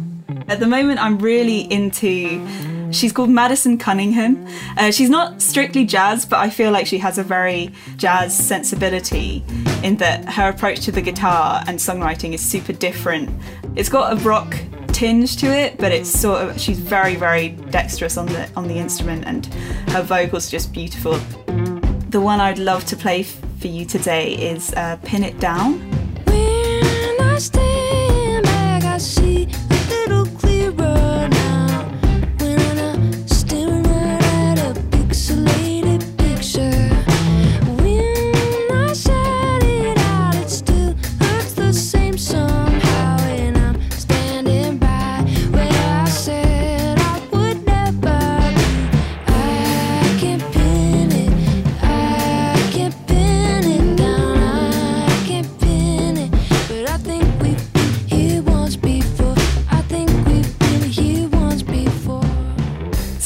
At 0.48 0.60
the 0.60 0.66
moment, 0.66 1.00
I'm 1.00 1.20
really 1.20 1.72
into. 1.72 2.42
She's 2.92 3.14
called 3.14 3.30
Madison 3.30 3.78
Cunningham. 3.78 4.48
Uh, 4.76 4.90
she's 4.90 5.12
not 5.12 5.40
strictly 5.40 5.86
jazz, 5.86 6.26
but 6.26 6.40
I 6.40 6.50
feel 6.50 6.72
like 6.72 6.88
she 6.88 6.98
has 6.98 7.20
a 7.20 7.24
very 7.24 7.72
jazz 7.98 8.36
sensibility 8.36 9.44
in 9.84 9.98
that 9.98 10.28
her 10.28 10.50
approach 10.50 10.80
to 10.86 10.92
the 10.92 11.02
guitar 11.02 11.64
and 11.68 11.78
songwriting 11.78 12.34
is 12.34 12.42
super 12.42 12.74
different. 12.74 13.30
It's 13.76 13.90
got 13.90 14.14
a 14.14 14.16
rock 14.24 14.58
tinge 14.88 15.38
to 15.38 15.46
it, 15.46 15.78
but 15.78 15.92
it's 15.92 16.10
sort 16.10 16.42
of 16.42 16.60
she's 16.60 16.80
very 16.80 17.16
very 17.16 17.50
dexterous 17.70 18.18
on 18.18 18.26
the 18.26 18.50
on 18.56 18.68
the 18.68 18.80
instrument, 18.80 19.26
and 19.28 19.46
her 19.92 20.02
vocals 20.02 20.50
just 20.50 20.74
beautiful. 20.74 21.20
The 22.10 22.20
one 22.20 22.40
I'd 22.40 22.58
love 22.58 22.86
to 22.86 22.96
play 22.96 23.22
for 23.60 23.68
you 23.68 23.86
today 23.86 24.34
is 24.34 24.74
uh, 24.74 24.98
"Pin 25.04 25.24
It 25.24 25.40
Down." 25.40 26.00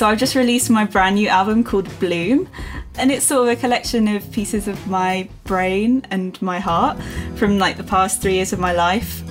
So 0.04 0.10
I've 0.10 0.20
just 0.20 0.36
released 0.36 0.70
my 0.70 0.84
brand 0.84 1.16
new 1.16 1.30
album 1.30 1.64
called 1.64 1.88
Bloom, 2.02 2.50
and 2.96 3.10
it's 3.10 3.26
sort 3.26 3.48
of 3.48 3.58
a 3.58 3.62
collection 3.62 4.10
of 4.10 4.30
pieces 4.34 4.68
of 4.68 4.86
my 4.86 5.30
brain 5.46 6.06
and 6.12 6.42
my 6.42 6.60
heart 6.60 7.02
from 7.38 7.58
like 7.58 7.78
the 7.78 7.86
past 7.86 8.22
three 8.22 8.34
years 8.34 8.52
of 8.52 8.60
my 8.60 8.74
life. 8.74 9.24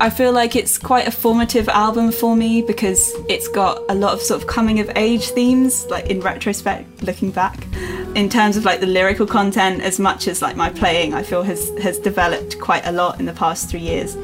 I 0.00 0.08
feel 0.08 0.32
like 0.32 0.56
it's 0.56 0.78
quite 0.78 1.06
a 1.06 1.10
formative 1.10 1.68
album 1.68 2.12
for 2.12 2.34
me 2.34 2.62
because 2.62 3.12
it's 3.28 3.48
got 3.48 3.82
a 3.90 3.94
lot 3.94 4.14
of 4.14 4.22
sort 4.22 4.40
of 4.40 4.48
coming 4.48 4.80
of 4.80 4.90
age 4.96 5.28
themes, 5.32 5.84
like 5.90 6.06
in 6.06 6.22
retrospect, 6.22 7.02
looking 7.02 7.30
back. 7.30 7.66
In 8.14 8.30
terms 8.30 8.56
of 8.56 8.64
like 8.64 8.80
the 8.80 8.86
lyrical 8.86 9.26
content, 9.26 9.82
as 9.82 10.00
much 10.00 10.28
as 10.28 10.40
like 10.40 10.56
my 10.56 10.70
playing, 10.70 11.12
I 11.12 11.22
feel 11.22 11.42
has 11.42 11.68
has 11.78 11.98
developed 11.98 12.58
quite 12.58 12.86
a 12.86 12.92
lot 12.92 13.20
in 13.20 13.26
the 13.26 13.34
past 13.34 13.68
three 13.68 13.80
years. 13.80 14.16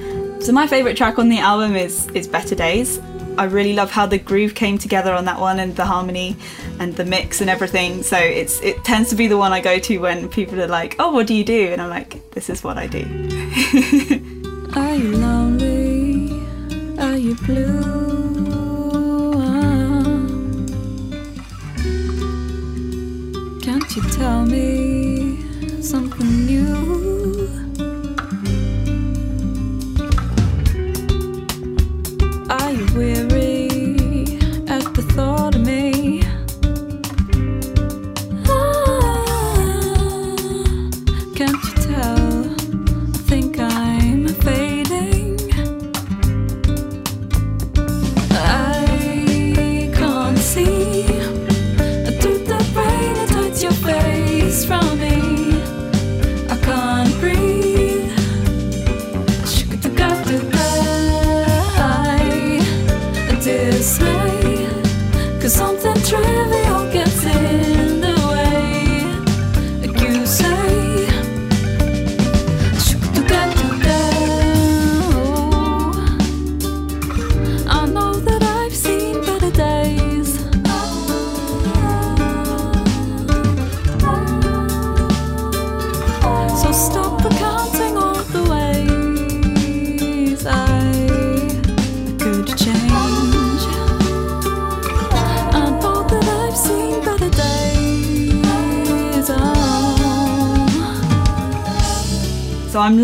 So 0.44 0.52
my 0.52 0.66
favourite 0.66 0.94
track 0.94 1.18
on 1.18 1.30
the 1.30 1.38
album 1.38 1.74
is 1.74 2.06
is 2.08 2.28
Better 2.28 2.54
Days. 2.54 3.00
I 3.38 3.44
really 3.44 3.72
love 3.72 3.90
how 3.90 4.04
the 4.04 4.18
groove 4.18 4.54
came 4.54 4.76
together 4.76 5.14
on 5.14 5.24
that 5.24 5.40
one 5.40 5.58
and 5.58 5.74
the 5.74 5.86
harmony 5.86 6.36
and 6.78 6.94
the 6.94 7.06
mix 7.06 7.40
and 7.40 7.48
everything. 7.48 8.02
So 8.02 8.18
it's 8.18 8.60
it 8.60 8.84
tends 8.84 9.08
to 9.08 9.16
be 9.16 9.26
the 9.26 9.38
one 9.38 9.54
I 9.54 9.62
go 9.62 9.78
to 9.78 9.98
when 10.00 10.28
people 10.28 10.60
are 10.60 10.66
like, 10.66 10.96
"Oh, 10.98 11.12
what 11.12 11.26
do 11.26 11.32
you 11.32 11.44
do?" 11.44 11.68
and 11.72 11.80
I'm 11.80 11.88
like, 11.88 12.30
"This 12.32 12.50
is 12.50 12.62
what 12.62 12.76
I 12.76 12.86
do." 12.86 13.00
Are 14.76 14.94
you 14.94 15.16
lonely? 15.16 16.28
Are 16.98 17.16
you 17.16 17.36
blue? 17.46 18.12
Can't 23.62 23.96
you 23.96 24.02
tell 24.10 24.44
me 24.44 25.40
something 25.80 26.44
new? 26.44 27.23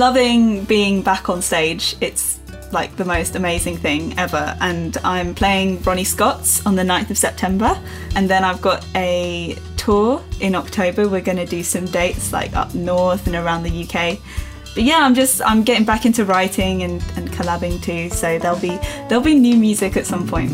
Loving 0.01 0.65
being 0.65 1.03
back 1.03 1.29
on 1.29 1.43
stage. 1.43 1.95
It's 2.01 2.41
like 2.73 2.97
the 2.97 3.05
most 3.05 3.37
amazing 3.37 3.77
thing 3.77 4.19
ever. 4.19 4.57
And 4.59 4.97
I'm 5.05 5.35
playing 5.35 5.83
Ronnie 5.83 6.05
Scott's 6.05 6.65
on 6.65 6.75
the 6.75 6.83
9th 6.83 7.11
of 7.11 7.19
September. 7.19 7.79
And 8.17 8.29
then 8.29 8.43
I've 8.43 8.63
got 8.63 8.85
a 8.97 9.57
tour 9.77 10.25
in 10.41 10.55
October. 10.55 11.07
We're 11.07 11.21
going 11.21 11.37
to 11.37 11.45
do 11.45 11.63
some 11.63 11.85
dates 11.85 12.33
like 12.33 12.57
up 12.57 12.75
north 12.75 13.27
and 13.27 13.37
around 13.37 13.63
the 13.63 13.85
UK. 13.85 14.19
But 14.75 14.85
yeah, 14.85 15.01
I'm 15.01 15.15
just 15.15 15.43
I'm 15.43 15.65
getting 15.65 15.85
back 15.85 16.07
into 16.07 16.25
writing 16.25 16.83
and, 16.83 17.03
and 17.17 17.31
collabing 17.31 17.83
too. 17.83 18.09
So 18.09 18.39
there'll 18.39 18.59
be 18.59 18.79
there'll 19.09 19.23
be 19.23 19.35
new 19.35 19.59
music 19.59 19.99
at 19.99 20.07
some 20.07 20.27
point. 20.27 20.51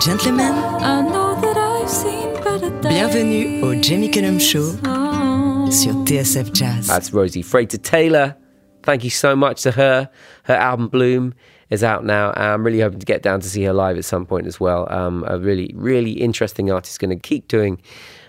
Gentlemen, 0.00 0.52
I 0.52 1.02
know 1.02 1.38
that 1.40 1.56
I've 1.56 1.88
seen 1.88 2.32
better 2.42 2.70
days. 2.80 2.92
bienvenue 2.92 3.62
au 3.62 3.74
Jamie 3.80 4.08
Cullum 4.10 4.38
Show 4.38 4.74
Oh. 4.86 5.68
sur 5.70 5.92
TSF 6.04 6.52
Jazz. 6.52 6.86
That's 6.86 7.12
Rosie 7.12 7.42
Frater 7.42 7.76
Taylor. 7.78 8.36
Thank 8.82 9.04
you 9.04 9.10
so 9.10 9.36
much 9.36 9.62
to 9.62 9.72
her. 9.72 10.08
Her 10.44 10.54
album 10.54 10.88
Bloom 10.88 11.34
is 11.68 11.84
out 11.84 12.04
now. 12.04 12.30
and 12.32 12.44
I'm 12.44 12.64
really 12.64 12.80
hoping 12.80 12.98
to 12.98 13.06
get 13.06 13.22
down 13.22 13.40
to 13.40 13.48
see 13.48 13.62
her 13.64 13.72
live 13.74 13.98
at 13.98 14.04
some 14.04 14.24
point 14.26 14.46
as 14.46 14.58
well. 14.58 14.90
Um, 14.90 15.24
a 15.28 15.38
really, 15.38 15.70
really 15.76 16.12
interesting 16.12 16.70
artist, 16.70 16.98
going 16.98 17.10
to 17.10 17.16
keep 17.16 17.46
doing 17.48 17.80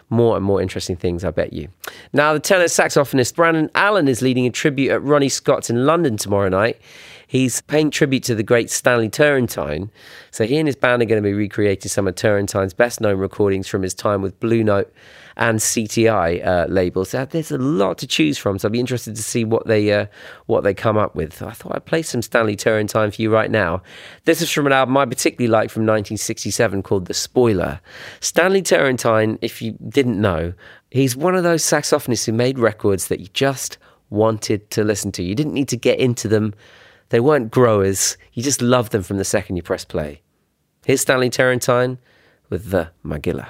more 0.10 0.36
and 0.36 0.44
more 0.46 0.62
interesting 0.62 0.98
things, 0.98 1.24
I 1.24 1.32
bet 1.32 1.54
you. 1.54 1.70
Now, 2.12 2.34
the 2.34 2.40
tenor 2.42 2.66
saxophonist 2.66 3.34
Brandon 3.36 3.70
Allen 3.76 4.10
is 4.10 4.22
leading 4.22 4.46
a 4.46 4.50
tribute 4.50 4.92
at 4.92 5.02
Ronnie 5.02 5.30
Scott's 5.30 5.70
in 5.70 5.86
London 5.86 6.18
tomorrow 6.18 6.50
night. 6.50 6.82
He's 7.32 7.62
paying 7.62 7.92
tribute 7.92 8.24
to 8.24 8.36
the 8.36 8.44
great 8.44 8.70
Stanley 8.70 9.08
Turrentine. 9.08 9.90
So 10.32 10.46
he 10.46 10.58
and 10.58 10.68
his 10.68 10.76
band 10.76 11.02
are 11.02 11.06
going 11.06 11.24
to 11.24 11.26
be 11.26 11.32
recreating 11.32 11.88
some 11.88 12.06
of 12.06 12.16
Turrentine's 12.16 12.74
best 12.74 13.00
known 13.00 13.20
recordings 13.20 13.70
from 13.70 13.84
his 13.84 13.94
time 13.94 14.22
with 14.22 14.38
Blue 14.42 14.66
Note 14.66 14.94
and 15.38 15.60
CTI 15.60 16.46
uh, 16.46 16.66
labels. 16.68 17.12
So 17.12 17.24
there's 17.24 17.50
a 17.50 17.58
lot 17.58 17.98
to 18.00 18.06
choose 18.06 18.38
from. 18.38 18.60
So 18.60 18.68
I'll 18.68 18.74
be 18.74 18.82
interested 18.82 19.16
to 19.16 19.24
see 19.24 19.46
what 19.46 19.66
they 19.66 19.94
uh, 19.94 20.08
what 20.48 20.66
they 20.66 20.74
come 20.74 20.98
up 20.98 21.16
with. 21.16 21.42
I 21.42 21.52
thought 21.52 21.74
I'd 21.74 21.86
play 21.86 22.02
some 22.02 22.22
Stanley 22.22 22.58
Turrentine 22.58 23.12
for 23.12 23.22
you 23.22 23.32
right 23.32 23.50
now. 23.50 23.82
This 24.26 24.42
is 24.42 24.52
from 24.52 24.68
an 24.68 24.74
album 24.74 24.98
I 24.98 25.06
particularly 25.06 25.50
like 25.50 25.70
from 25.70 25.84
1967 25.84 26.84
called 26.84 27.06
The 27.06 27.14
Spoiler. 27.14 27.80
Stanley 28.20 28.62
Turrentine, 28.62 29.40
if 29.42 29.62
you 29.62 29.78
didn't 29.88 30.20
know, 30.20 30.52
he's 30.90 31.16
one 31.16 31.36
of 31.36 31.44
those 31.44 31.64
saxophonists 31.64 32.26
who 32.26 32.34
made 32.34 32.60
records 32.60 33.08
that 33.08 33.22
you 33.22 33.28
just 33.28 33.78
wanted 34.10 34.70
to 34.72 34.84
listen 34.84 35.14
to. 35.14 35.24
You 35.24 35.34
didn't 35.34 35.54
need 35.54 35.70
to 35.70 35.78
get 35.78 35.98
into 35.98 36.28
them. 36.28 36.54
They 37.12 37.20
weren't 37.20 37.52
growers. 37.52 38.18
You 38.32 38.42
just 38.42 38.62
loved 38.62 38.94
them 38.94 39.04
from 39.04 39.18
the 39.18 39.26
second 39.26 39.58
you 39.58 39.62
press 39.62 39.84
play. 39.84 40.22
Here's 40.86 41.02
Stanley 41.02 41.30
Turrentine 41.30 41.98
with 42.50 42.72
the 42.72 42.92
Magilla. 43.04 43.48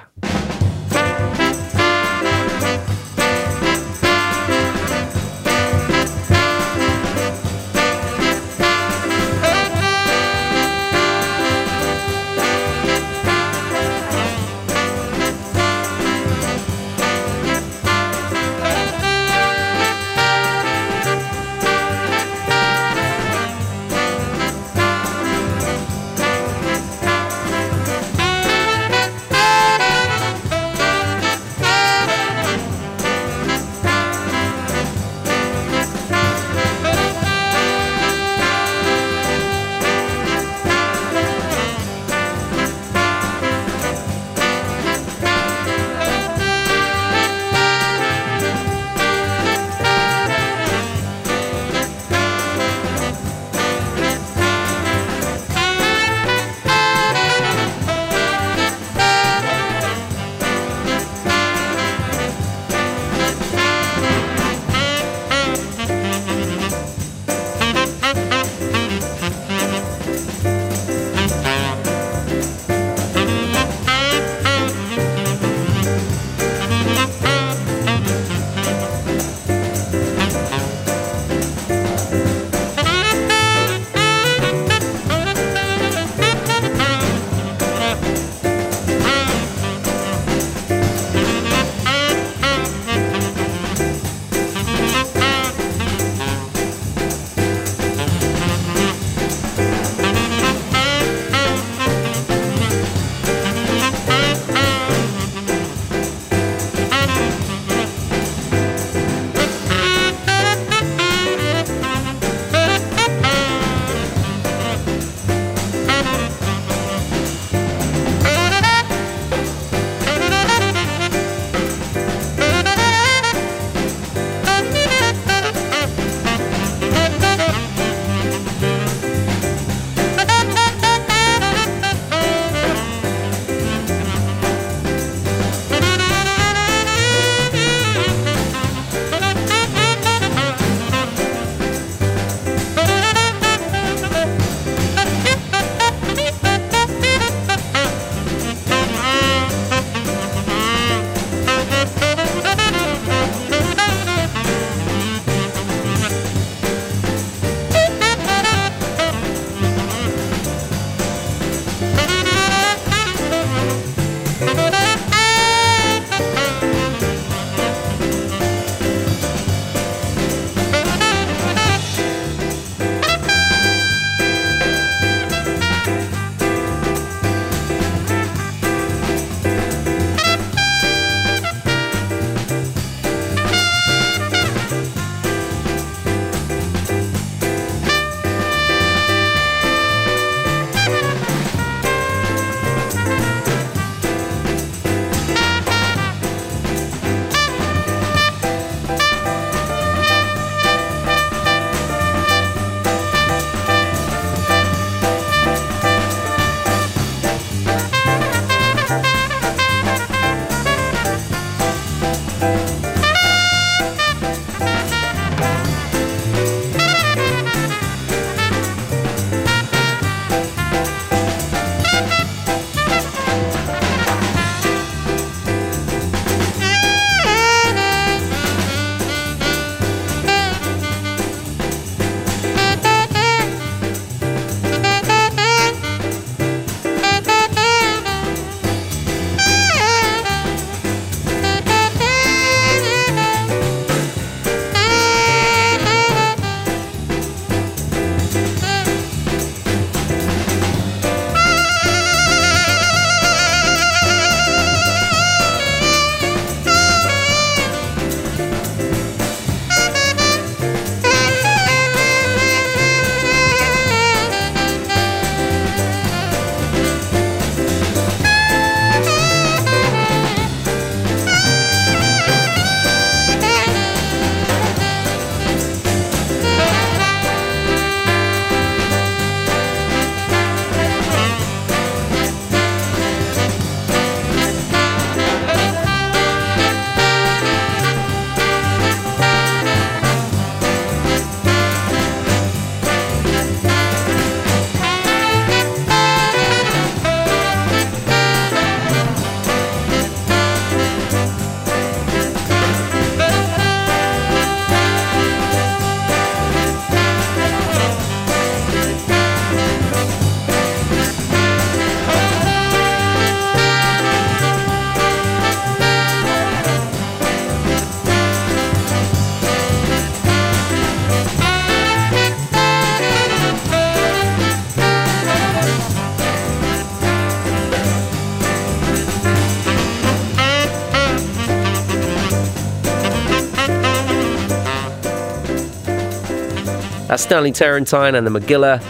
That's 337.12 337.24
Stanley 337.24 337.52
Turrentine 337.52 338.16
and 338.16 338.26
the 338.26 338.32
Magilla 338.32 338.82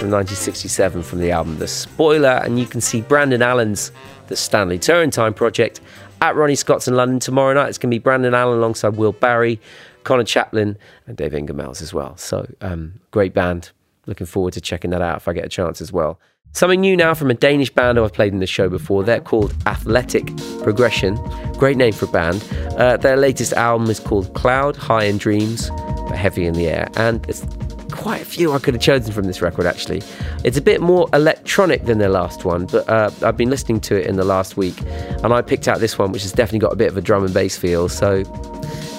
from 0.00 0.10
1967 0.10 1.04
from 1.04 1.20
the 1.20 1.30
album 1.30 1.60
The 1.60 1.68
Spoiler. 1.68 2.42
And 2.44 2.58
you 2.58 2.66
can 2.66 2.80
see 2.80 3.00
Brandon 3.00 3.42
Allen's 3.42 3.92
The 4.26 4.34
Stanley 4.34 4.76
Turrentine 4.76 5.32
Project 5.32 5.80
at 6.20 6.34
Ronnie 6.34 6.56
Scott's 6.56 6.88
in 6.88 6.96
London 6.96 7.20
tomorrow 7.20 7.54
night. 7.54 7.68
It's 7.68 7.78
going 7.78 7.92
to 7.92 7.94
be 7.94 8.00
Brandon 8.00 8.34
Allen 8.34 8.58
alongside 8.58 8.96
Will 8.96 9.12
Barry, 9.12 9.60
Conor 10.02 10.24
Chaplin, 10.24 10.76
and 11.06 11.16
Dave 11.16 11.30
Ingamells 11.30 11.80
as 11.80 11.94
well. 11.94 12.16
So, 12.16 12.44
um, 12.60 12.94
great 13.12 13.34
band. 13.34 13.70
Looking 14.06 14.26
forward 14.26 14.54
to 14.54 14.60
checking 14.60 14.90
that 14.90 15.00
out 15.00 15.18
if 15.18 15.28
I 15.28 15.32
get 15.32 15.44
a 15.44 15.48
chance 15.48 15.80
as 15.80 15.92
well. 15.92 16.18
Something 16.50 16.80
new 16.80 16.96
now 16.96 17.14
from 17.14 17.30
a 17.30 17.34
Danish 17.34 17.70
band 17.70 18.00
I've 18.00 18.12
played 18.12 18.32
in 18.32 18.40
the 18.40 18.48
show 18.48 18.68
before. 18.68 19.04
They're 19.04 19.20
called 19.20 19.54
Athletic 19.66 20.36
Progression. 20.64 21.14
Great 21.52 21.76
name 21.76 21.92
for 21.92 22.06
a 22.06 22.08
band. 22.08 22.44
Uh, 22.76 22.96
their 22.96 23.16
latest 23.16 23.52
album 23.52 23.88
is 23.88 24.00
called 24.00 24.34
Cloud 24.34 24.74
High 24.74 25.04
in 25.04 25.18
Dreams, 25.18 25.70
Heavy 26.14 26.46
in 26.46 26.54
the 26.54 26.68
Air. 26.68 26.88
And 26.96 27.22
there's 27.24 27.44
quite 27.90 28.22
a 28.22 28.24
few 28.24 28.52
I 28.52 28.58
could 28.58 28.74
have 28.74 28.82
chosen 28.82 29.12
from 29.12 29.24
this 29.24 29.42
record 29.42 29.66
actually. 29.66 30.02
It's 30.44 30.56
a 30.56 30.62
bit 30.62 30.80
more 30.80 31.08
electronic 31.12 31.84
than 31.84 31.98
their 31.98 32.08
last 32.08 32.44
one, 32.44 32.66
but 32.66 32.88
uh, 32.88 33.10
I've 33.22 33.36
been 33.36 33.50
listening 33.50 33.80
to 33.80 34.00
it 34.00 34.06
in 34.06 34.16
the 34.16 34.24
last 34.24 34.56
week 34.56 34.80
and 35.22 35.32
I 35.32 35.42
picked 35.42 35.68
out 35.68 35.80
this 35.80 35.98
one, 35.98 36.12
which 36.12 36.22
has 36.22 36.32
definitely 36.32 36.60
got 36.60 36.72
a 36.72 36.76
bit 36.76 36.88
of 36.88 36.96
a 36.96 37.02
drum 37.02 37.24
and 37.24 37.34
bass 37.34 37.56
feel. 37.56 37.88
So, 37.88 38.22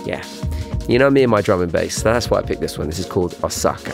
yeah, 0.06 0.24
you 0.88 1.00
know 1.00 1.10
me 1.10 1.24
and 1.24 1.32
my 1.32 1.42
drum 1.42 1.62
and 1.62 1.72
bass. 1.72 1.96
So 1.96 2.14
that's 2.14 2.30
why 2.30 2.40
I 2.40 2.42
picked 2.42 2.62
this 2.62 2.78
one. 2.78 2.88
This 2.88 3.00
is 3.00 3.06
called 3.06 3.36
Osaka. 3.44 3.92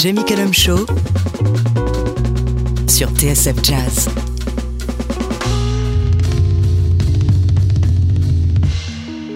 Jamie 0.00 0.24
Cullum 0.24 0.50
Show 0.50 0.86
sur 2.88 3.06
TSF 3.08 3.62
Jazz. 3.62 4.08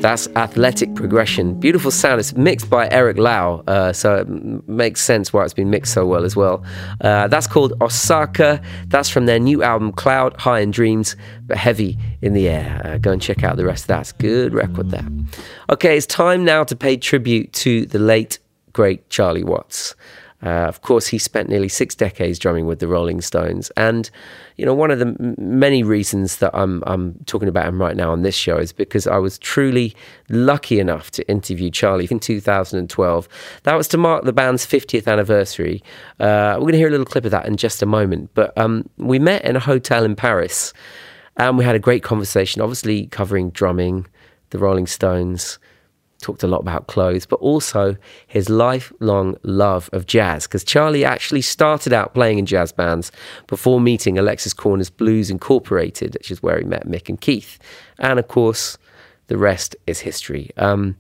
That's 0.01 0.27
Athletic 0.37 0.95
Progression. 0.95 1.61
Beautiful 1.61 1.91
sound. 1.91 2.19
It's 2.19 2.35
mixed 2.35 2.71
by 2.71 2.89
Eric 2.89 3.19
Lau, 3.19 3.63
uh, 3.67 3.93
so 3.93 4.17
it 4.17 4.67
makes 4.67 5.03
sense 5.03 5.35
why 5.35 5.45
it's 5.45 5.53
been 5.53 5.69
mixed 5.69 5.93
so 5.93 6.07
well 6.07 6.25
as 6.25 6.35
well. 6.35 6.65
Uh, 7.03 7.29
that's 7.29 7.47
called 7.47 7.75
Osaka. 7.83 8.63
That's 8.87 9.11
from 9.11 9.27
their 9.27 9.39
new 9.39 9.63
album, 9.63 9.93
Cloud 9.93 10.35
High 10.41 10.61
in 10.61 10.71
Dreams, 10.71 11.15
but 11.43 11.59
Heavy 11.59 11.99
in 12.23 12.33
the 12.33 12.49
Air. 12.49 12.81
Uh, 12.83 12.97
go 12.97 13.13
and 13.13 13.21
check 13.21 13.45
out 13.45 13.59
the 13.59 13.67
rest 13.67 13.85
of 13.85 13.89
that. 13.89 14.15
Good 14.19 14.55
record 14.55 14.91
there. 14.91 15.07
Okay, 15.69 15.99
it's 15.99 16.07
time 16.07 16.43
now 16.43 16.65
to 16.65 16.75
pay 16.75 16.97
tribute 16.97 17.53
to 17.53 17.85
the 17.85 17.99
late, 17.99 18.39
great 18.73 19.11
Charlie 19.11 19.45
Watts. 19.45 19.95
Uh, 20.45 20.67
of 20.69 20.83
course, 20.83 21.07
he 21.07 21.17
spent 21.17 21.49
nearly 21.49 21.69
six 21.69 21.95
decades 21.95 22.39
drumming 22.39 22.67
with 22.67 22.79
the 22.79 22.87
Rolling 22.87 23.23
Stones, 23.23 23.71
and 23.79 24.11
you 24.57 24.67
know 24.67 24.75
one 24.75 24.91
of 24.91 24.99
the 24.99 25.07
m- 25.07 25.35
many 25.39 25.83
reasons 25.83 26.37
that 26.37 26.51
I'm 26.55 26.85
I'm 26.87 27.15
talking 27.25 27.49
about 27.49 27.67
him 27.67 27.81
right 27.81 27.97
now 27.97 28.13
on 28.13 28.23
this 28.23 28.35
show 28.35 28.59
is 28.59 28.71
because 28.71 29.07
I 29.07 29.17
was 29.17 29.39
truly 29.39 29.97
lucky 30.29 30.81
enough 30.81 31.11
to 31.13 31.27
interview 31.31 31.71
Charlie 31.71 32.07
in 32.11 32.21
2012. 32.21 33.29
That 33.63 33.75
was 33.75 33.89
to 33.89 33.97
mark 33.97 34.25
the 34.25 34.35
band's 34.35 34.67
50th 34.67 35.11
anniversary. 35.11 35.83
Uh, 36.21 36.57
we're 36.57 36.65
going 36.65 36.73
to 36.73 36.79
hear 36.79 36.89
a 36.89 36.91
little 36.91 37.07
clip 37.07 37.25
of 37.25 37.31
that 37.31 37.47
in 37.47 37.57
just 37.57 37.81
a 37.83 37.87
moment, 37.87 38.31
but 38.35 38.57
um, 38.59 38.89
we 38.99 39.19
met 39.19 39.45
in 39.47 39.57
a 39.57 39.61
hotel 39.61 40.05
in 40.05 40.15
Paris, 40.15 40.75
and 41.39 41.57
we 41.57 41.65
had 41.65 41.75
a 41.75 41.81
great 41.81 42.03
conversation. 42.03 42.61
Obviously, 42.61 43.07
covering 43.07 43.49
drumming, 43.51 44.07
the 44.51 44.59
Rolling 44.59 44.87
Stones 44.87 45.59
talked 46.25 46.43
a 46.43 46.47
lot 46.47 46.61
about 46.61 46.87
clothes, 46.87 47.27
but 47.27 47.37
also 47.37 47.97
his 48.27 48.49
lifelong 48.49 49.37
love 49.43 49.91
of 49.93 50.07
jazz. 50.07 50.47
Because 50.47 50.65
Charlie 50.65 51.05
actually 51.05 51.43
started 51.43 51.93
out 51.93 52.15
playing 52.15 52.39
in 52.39 52.47
jazz 52.47 52.73
bands 52.73 53.13
before 53.47 53.81
meeting 53.81 54.19
Alexis 54.19 54.55
Korner's 54.55 54.91
Blues 54.91 55.31
Incorporated, 55.31 56.15
which 56.15 56.31
is 56.31 56.43
where 56.43 56.59
he 56.59 56.65
met 56.65 56.87
Mick 56.87 57.09
and 57.09 57.21
Keith. 57.21 57.59
And 57.99 58.19
of 58.19 58.29
course, 58.29 58.79
the 59.27 59.39
rest 59.39 59.77
is 59.87 60.01
history. 60.01 60.51
Um, 60.57 60.97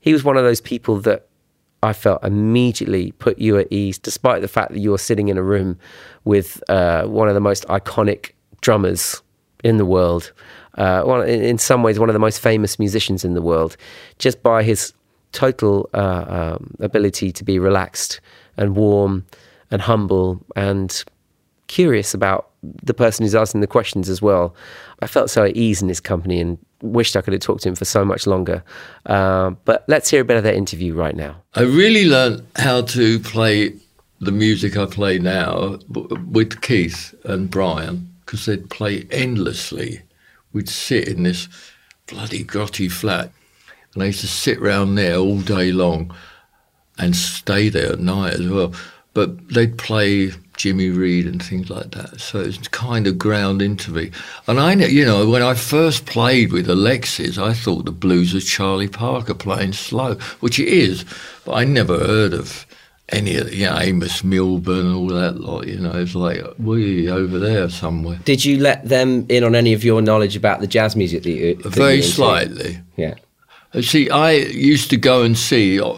he 0.00 0.12
was 0.12 0.24
one 0.24 0.36
of 0.36 0.44
those 0.44 0.60
people 0.60 1.00
that 1.00 1.28
I 1.82 1.92
felt 1.92 2.22
immediately 2.24 3.12
put 3.12 3.38
you 3.38 3.56
at 3.58 3.68
ease, 3.70 3.98
despite 3.98 4.42
the 4.42 4.48
fact 4.48 4.72
that 4.72 4.80
you're 4.80 4.98
sitting 4.98 5.28
in 5.28 5.38
a 5.38 5.42
room 5.42 5.78
with 6.24 6.62
uh, 6.68 7.04
one 7.04 7.28
of 7.28 7.34
the 7.34 7.40
most 7.40 7.66
iconic 7.68 8.32
drummers 8.60 9.22
in 9.64 9.76
the 9.78 9.86
world. 9.86 10.32
Uh, 10.78 11.22
in, 11.26 11.42
in 11.42 11.58
some 11.58 11.82
ways, 11.82 11.98
one 11.98 12.08
of 12.08 12.12
the 12.12 12.20
most 12.20 12.40
famous 12.40 12.78
musicians 12.78 13.24
in 13.24 13.34
the 13.34 13.42
world, 13.42 13.76
just 14.18 14.42
by 14.42 14.62
his 14.62 14.92
total 15.32 15.88
uh, 15.94 16.24
um, 16.28 16.74
ability 16.80 17.32
to 17.32 17.44
be 17.44 17.58
relaxed 17.58 18.20
and 18.56 18.76
warm 18.76 19.24
and 19.70 19.82
humble 19.82 20.44
and 20.56 21.04
curious 21.68 22.14
about 22.14 22.50
the 22.62 22.92
person 22.92 23.24
who's 23.24 23.34
asking 23.34 23.60
the 23.60 23.66
questions 23.66 24.08
as 24.08 24.20
well. 24.20 24.54
I 25.00 25.06
felt 25.06 25.30
so 25.30 25.44
at 25.44 25.56
ease 25.56 25.80
in 25.80 25.88
his 25.88 26.00
company 26.00 26.40
and 26.40 26.58
wished 26.82 27.16
I 27.16 27.20
could 27.20 27.32
have 27.32 27.40
talked 27.40 27.62
to 27.62 27.68
him 27.68 27.74
for 27.74 27.84
so 27.84 28.04
much 28.04 28.26
longer. 28.26 28.62
Uh, 29.06 29.50
but 29.64 29.84
let's 29.88 30.10
hear 30.10 30.20
a 30.20 30.24
bit 30.24 30.36
of 30.36 30.42
that 30.42 30.54
interview 30.54 30.94
right 30.94 31.14
now. 31.14 31.36
I 31.54 31.62
really 31.62 32.06
learned 32.06 32.46
how 32.56 32.82
to 32.82 33.20
play 33.20 33.74
the 34.20 34.32
music 34.32 34.76
I 34.76 34.86
play 34.86 35.18
now 35.18 35.78
with 36.28 36.60
Keith 36.60 37.14
and 37.24 37.50
Brian 37.50 38.12
because 38.26 38.46
they'd 38.46 38.68
play 38.68 39.06
endlessly. 39.10 40.02
We'd 40.52 40.68
sit 40.68 41.08
in 41.08 41.22
this 41.22 41.48
bloody 42.06 42.44
grotty 42.44 42.90
flat 42.90 43.32
and 43.94 44.02
I 44.02 44.06
used 44.06 44.20
to 44.20 44.28
sit 44.28 44.60
round 44.60 44.96
there 44.96 45.16
all 45.16 45.40
day 45.40 45.72
long 45.72 46.14
and 46.98 47.16
stay 47.16 47.68
there 47.68 47.92
at 47.92 48.00
night 48.00 48.34
as 48.34 48.48
well. 48.48 48.72
But 49.14 49.48
they'd 49.48 49.76
play 49.78 50.32
Jimmy 50.56 50.90
Reed 50.90 51.26
and 51.26 51.42
things 51.42 51.70
like 51.70 51.90
that. 51.92 52.20
So 52.20 52.40
it's 52.40 52.68
kind 52.68 53.06
of 53.08 53.18
ground 53.18 53.62
into 53.62 53.90
me. 53.90 54.12
And 54.46 54.60
I 54.60 54.74
you 54.74 55.04
know, 55.04 55.28
when 55.28 55.42
I 55.42 55.54
first 55.54 56.06
played 56.06 56.52
with 56.52 56.68
Alexis, 56.68 57.36
I 57.36 57.52
thought 57.52 57.86
the 57.86 57.92
blues 57.92 58.32
was 58.32 58.44
Charlie 58.44 58.86
Parker 58.86 59.34
playing 59.34 59.72
slow, 59.72 60.14
which 60.38 60.60
it 60.60 60.68
is. 60.68 61.04
But 61.44 61.54
I 61.54 61.64
never 61.64 61.98
heard 61.98 62.32
of 62.32 62.66
any 63.12 63.36
of, 63.36 63.52
you 63.52 63.66
know, 63.66 63.78
Amos 63.78 64.22
Milburn 64.22 64.86
and 64.86 64.94
all 64.94 65.08
that 65.08 65.40
lot. 65.40 65.66
You 65.66 65.78
know, 65.78 65.92
it's 65.92 66.14
like 66.14 66.40
we 66.58 67.10
over 67.10 67.38
there 67.38 67.68
somewhere. 67.68 68.18
Did 68.24 68.44
you 68.44 68.58
let 68.58 68.88
them 68.88 69.26
in 69.28 69.44
on 69.44 69.54
any 69.54 69.72
of 69.72 69.84
your 69.84 70.00
knowledge 70.02 70.36
about 70.36 70.60
the 70.60 70.66
jazz 70.66 70.96
music 70.96 71.22
that 71.24 71.30
you? 71.30 71.54
that 71.56 71.70
Very 71.70 71.96
into? 71.96 72.08
slightly. 72.08 72.80
Yeah. 72.96 73.14
Uh, 73.74 73.82
See, 73.82 74.10
I 74.10 74.32
used 74.32 74.90
to 74.90 74.96
go 74.96 75.22
and 75.22 75.36
see 75.36 75.80
uh, 75.80 75.94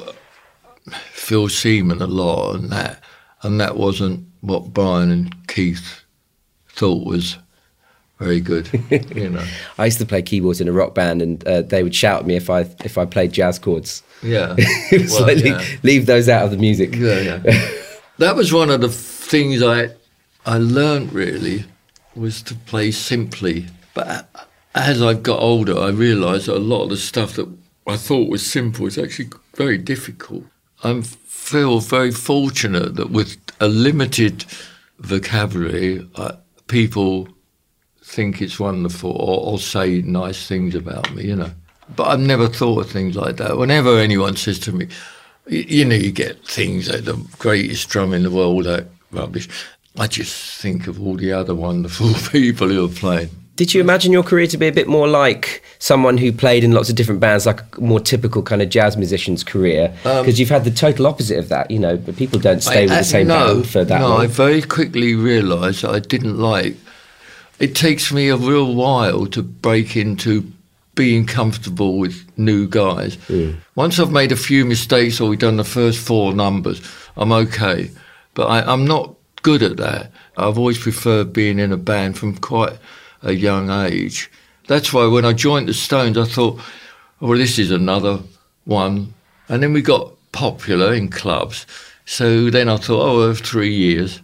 Phil 1.12 1.48
Seaman 1.48 2.02
a 2.02 2.06
lot, 2.06 2.54
and 2.56 2.70
that, 2.70 3.00
and 3.42 3.60
that 3.60 3.76
wasn't 3.76 4.26
what 4.40 4.72
Brian 4.72 5.10
and 5.10 5.48
Keith 5.48 6.02
thought 6.68 7.06
was 7.06 7.38
very 8.18 8.40
good. 8.40 8.68
you 9.14 9.28
know, 9.30 9.44
I 9.78 9.86
used 9.86 9.98
to 9.98 10.06
play 10.06 10.22
keyboards 10.22 10.60
in 10.60 10.68
a 10.68 10.72
rock 10.72 10.94
band, 10.94 11.22
and 11.22 11.46
uh, 11.46 11.62
they 11.62 11.82
would 11.82 11.94
shout 11.94 12.20
at 12.20 12.26
me 12.26 12.36
if 12.36 12.48
I 12.50 12.60
if 12.84 12.96
I 12.98 13.04
played 13.04 13.32
jazz 13.32 13.58
chords. 13.58 14.02
yeah. 14.22 14.54
it 14.58 15.02
was 15.02 15.12
Well, 15.12 15.26
like 15.26 15.44
yeah. 15.44 15.64
leave, 15.82 16.06
those 16.06 16.28
out 16.28 16.44
of 16.44 16.50
the 16.50 16.56
music. 16.56 16.94
Yeah, 16.94 17.20
yeah. 17.20 17.68
that 18.18 18.36
was 18.36 18.52
one 18.52 18.70
of 18.70 18.80
the 18.80 18.88
things 18.88 19.62
I 19.62 19.90
I 20.46 20.58
learned 20.58 21.12
really 21.12 21.64
was 22.14 22.42
to 22.42 22.54
play 22.54 22.90
simply. 22.92 23.66
But 23.94 24.28
as 24.74 25.02
I 25.02 25.14
got 25.14 25.40
older, 25.40 25.78
I 25.78 25.88
realised 25.90 26.46
that 26.46 26.56
a 26.56 26.58
lot 26.58 26.84
of 26.84 26.90
the 26.90 26.96
stuff 26.96 27.34
that 27.34 27.48
I 27.86 27.96
thought 27.96 28.30
was 28.30 28.46
simple 28.46 28.86
is 28.86 28.96
actually 28.98 29.30
very 29.56 29.78
difficult. 29.78 30.44
I 30.84 31.00
feel 31.02 31.80
very 31.80 32.12
fortunate 32.12 32.94
that 32.96 33.10
with 33.10 33.36
a 33.60 33.68
limited 33.68 34.44
vocabulary, 34.98 36.08
uh, 36.14 36.32
people 36.68 37.28
think 38.12 38.42
it's 38.42 38.60
wonderful 38.60 39.10
or, 39.10 39.52
or 39.52 39.58
say 39.58 40.02
nice 40.02 40.46
things 40.46 40.74
about 40.74 41.12
me, 41.14 41.24
you 41.24 41.36
know. 41.36 41.50
But 41.96 42.08
I've 42.08 42.20
never 42.20 42.46
thought 42.46 42.84
of 42.84 42.90
things 42.90 43.16
like 43.16 43.38
that. 43.38 43.56
Whenever 43.56 43.98
anyone 43.98 44.36
says 44.36 44.58
to 44.60 44.72
me, 44.72 44.88
you, 45.48 45.60
you 45.60 45.84
know, 45.84 45.96
you 45.96 46.12
get 46.12 46.44
things 46.46 46.90
like 46.90 47.04
the 47.04 47.16
greatest 47.38 47.88
drum 47.88 48.12
in 48.12 48.22
the 48.22 48.30
world, 48.30 48.64
that 48.64 48.86
rubbish. 49.10 49.48
I 49.98 50.06
just 50.06 50.60
think 50.60 50.86
of 50.86 51.00
all 51.00 51.16
the 51.16 51.32
other 51.32 51.54
wonderful 51.54 52.12
people 52.30 52.68
who 52.68 52.84
are 52.84 52.88
playing. 52.88 53.30
Did 53.56 53.74
you 53.74 53.80
imagine 53.82 54.12
your 54.12 54.22
career 54.22 54.46
to 54.46 54.56
be 54.56 54.66
a 54.66 54.72
bit 54.72 54.88
more 54.88 55.06
like 55.06 55.62
someone 55.78 56.16
who 56.16 56.32
played 56.32 56.64
in 56.64 56.72
lots 56.72 56.88
of 56.88 56.96
different 56.96 57.20
bands, 57.20 57.44
like 57.44 57.60
a 57.76 57.80
more 57.80 58.00
typical 58.00 58.42
kind 58.42 58.62
of 58.62 58.70
jazz 58.70 58.96
musician's 58.96 59.44
career? 59.44 59.94
Because 60.02 60.40
you've 60.40 60.48
had 60.48 60.64
the 60.64 60.70
total 60.70 61.06
opposite 61.06 61.38
of 61.38 61.48
that, 61.50 61.70
you 61.70 61.78
know. 61.78 61.98
But 61.98 62.16
people 62.16 62.40
don't 62.40 62.62
stay 62.62 62.84
with 62.84 62.92
Um, 62.92 62.98
the 62.98 63.04
same 63.04 63.26
no, 63.26 63.54
band 63.54 63.68
for 63.68 63.84
that 63.84 64.00
no, 64.00 64.08
long. 64.08 64.20
I 64.22 64.26
very 64.26 64.62
quickly 64.62 65.14
realised 65.14 65.84
I 65.84 65.98
didn't 65.98 66.38
like. 66.38 66.76
It 67.62 67.76
takes 67.76 68.12
me 68.12 68.28
a 68.28 68.36
real 68.36 68.74
while 68.74 69.24
to 69.26 69.40
break 69.40 69.96
into 69.96 70.52
being 70.96 71.26
comfortable 71.26 71.96
with 71.96 72.26
new 72.36 72.66
guys. 72.66 73.16
Once 73.76 74.00
I've 74.00 74.10
made 74.10 74.32
a 74.32 74.36
few 74.36 74.64
mistakes 74.64 75.20
or 75.20 75.28
we've 75.28 75.38
done 75.38 75.58
the 75.58 75.64
first 75.64 76.00
four 76.00 76.34
numbers, 76.34 76.82
I'm 77.16 77.30
okay. 77.30 77.92
But 78.34 78.46
I, 78.46 78.72
I'm 78.72 78.84
not 78.84 79.14
good 79.42 79.62
at 79.62 79.76
that. 79.76 80.10
I've 80.36 80.58
always 80.58 80.78
preferred 80.78 81.32
being 81.32 81.60
in 81.60 81.70
a 81.70 81.76
band 81.76 82.18
from 82.18 82.36
quite 82.36 82.76
a 83.22 83.32
young 83.32 83.70
age. 83.70 84.28
That's 84.66 84.92
why 84.92 85.06
when 85.06 85.24
I 85.24 85.32
joined 85.32 85.68
the 85.68 85.74
Stones, 85.74 86.18
I 86.18 86.24
thought, 86.24 86.58
oh, 87.20 87.28
well, 87.28 87.38
this 87.38 87.60
is 87.60 87.70
another 87.70 88.18
one. 88.64 89.14
And 89.48 89.62
then 89.62 89.72
we 89.72 89.82
got 89.82 90.10
popular 90.32 90.92
in 90.94 91.10
clubs. 91.10 91.64
So 92.06 92.50
then 92.50 92.68
I 92.68 92.76
thought, 92.76 93.08
oh, 93.08 93.18
well, 93.18 93.34
three 93.34 93.72
years. 93.72 94.20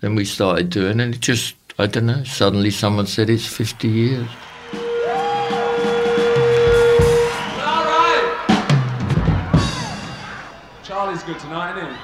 Then 0.00 0.14
we 0.14 0.24
started 0.24 0.70
doing, 0.70 1.00
and 1.00 1.14
it 1.14 1.20
just, 1.20 1.54
I 1.80 1.86
don't 1.86 2.06
know, 2.06 2.24
suddenly 2.24 2.72
someone 2.72 3.06
said 3.06 3.30
it's 3.30 3.46
50 3.46 3.86
years. 3.86 4.26
All 4.74 4.80
right. 7.84 8.34
Charlie's 10.82 11.22
good 11.22 11.38
tonight, 11.38 11.78
isn't 11.78 11.88
he? 11.88 11.94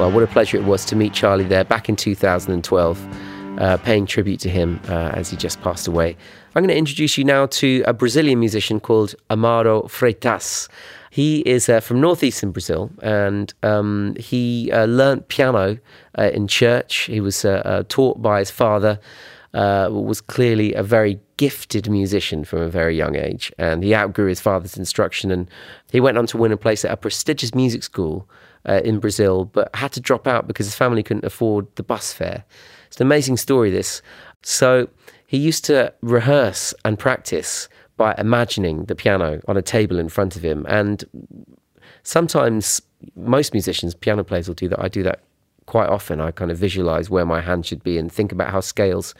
Well, 0.00 0.10
what 0.10 0.22
a 0.22 0.26
pleasure 0.26 0.56
it 0.56 0.64
was 0.64 0.86
to 0.86 0.96
meet 0.96 1.12
Charlie 1.12 1.44
there 1.44 1.62
back 1.62 1.90
in 1.90 1.96
2012, 1.96 3.06
uh, 3.58 3.76
paying 3.78 4.06
tribute 4.06 4.40
to 4.40 4.48
him 4.48 4.80
uh, 4.88 5.10
as 5.14 5.30
he 5.30 5.36
just 5.36 5.60
passed 5.62 5.86
away. 5.86 6.16
I'm 6.54 6.62
going 6.62 6.68
to 6.68 6.76
introduce 6.76 7.18
you 7.18 7.24
now 7.24 7.46
to 7.46 7.82
a 7.86 7.92
Brazilian 7.92 8.38
musician 8.38 8.80
called 8.80 9.14
Amaro 9.30 9.84
Freitas. 9.86 10.68
He 11.10 11.40
is 11.40 11.68
uh, 11.68 11.80
from 11.80 12.00
northeastern 12.00 12.50
Brazil 12.50 12.90
and 13.02 13.52
um, 13.62 14.16
he 14.18 14.70
uh, 14.72 14.86
learnt 14.86 15.28
piano 15.28 15.78
uh, 16.18 16.30
in 16.32 16.48
church. 16.48 17.06
He 17.06 17.20
was 17.20 17.44
uh, 17.44 17.84
taught 17.88 18.20
by 18.20 18.40
his 18.40 18.50
father, 18.50 18.98
uh, 19.52 19.88
was 19.90 20.20
clearly 20.20 20.74
a 20.74 20.82
very 20.82 21.20
gifted 21.36 21.88
musician 21.88 22.44
from 22.44 22.60
a 22.60 22.68
very 22.68 22.96
young 22.96 23.16
age. 23.16 23.52
And 23.58 23.82
he 23.82 23.94
outgrew 23.94 24.26
his 24.26 24.40
father's 24.40 24.76
instruction 24.76 25.30
and 25.30 25.48
he 25.92 26.00
went 26.00 26.18
on 26.18 26.26
to 26.26 26.36
win 26.36 26.52
a 26.52 26.56
place 26.56 26.84
at 26.84 26.90
a 26.90 26.96
prestigious 26.96 27.54
music 27.54 27.82
school 27.82 28.28
uh, 28.68 28.80
in 28.84 28.98
Brazil, 28.98 29.44
but 29.44 29.74
had 29.74 29.92
to 29.92 30.00
drop 30.00 30.26
out 30.26 30.46
because 30.46 30.66
his 30.66 30.74
family 30.74 31.02
couldn't 31.02 31.24
afford 31.24 31.66
the 31.76 31.82
bus 31.82 32.12
fare. 32.12 32.44
It's 32.94 33.00
an 33.00 33.08
amazing 33.08 33.38
story, 33.38 33.72
this. 33.72 34.02
So 34.44 34.88
he 35.26 35.36
used 35.36 35.64
to 35.64 35.92
rehearse 36.00 36.72
and 36.84 36.96
practice 36.96 37.68
by 37.96 38.14
imagining 38.18 38.84
the 38.84 38.94
piano 38.94 39.40
on 39.48 39.56
a 39.56 39.62
table 39.62 39.98
in 39.98 40.08
front 40.08 40.36
of 40.36 40.44
him. 40.44 40.64
And 40.68 41.04
sometimes 42.04 42.80
most 43.16 43.52
musicians, 43.52 43.96
piano 43.96 44.22
players, 44.22 44.46
will 44.46 44.54
do 44.54 44.68
that. 44.68 44.78
I 44.80 44.86
do 44.86 45.02
that 45.02 45.24
quite 45.66 45.88
often. 45.88 46.20
I 46.20 46.30
kind 46.30 46.50
of 46.50 46.58
visualize 46.58 47.10
where 47.10 47.24
my 47.24 47.40
hand 47.40 47.66
should 47.66 47.82
be 47.82 47.98
and 47.98 48.12
think 48.12 48.32
about 48.32 48.50
how 48.50 48.60
scales 48.60 49.14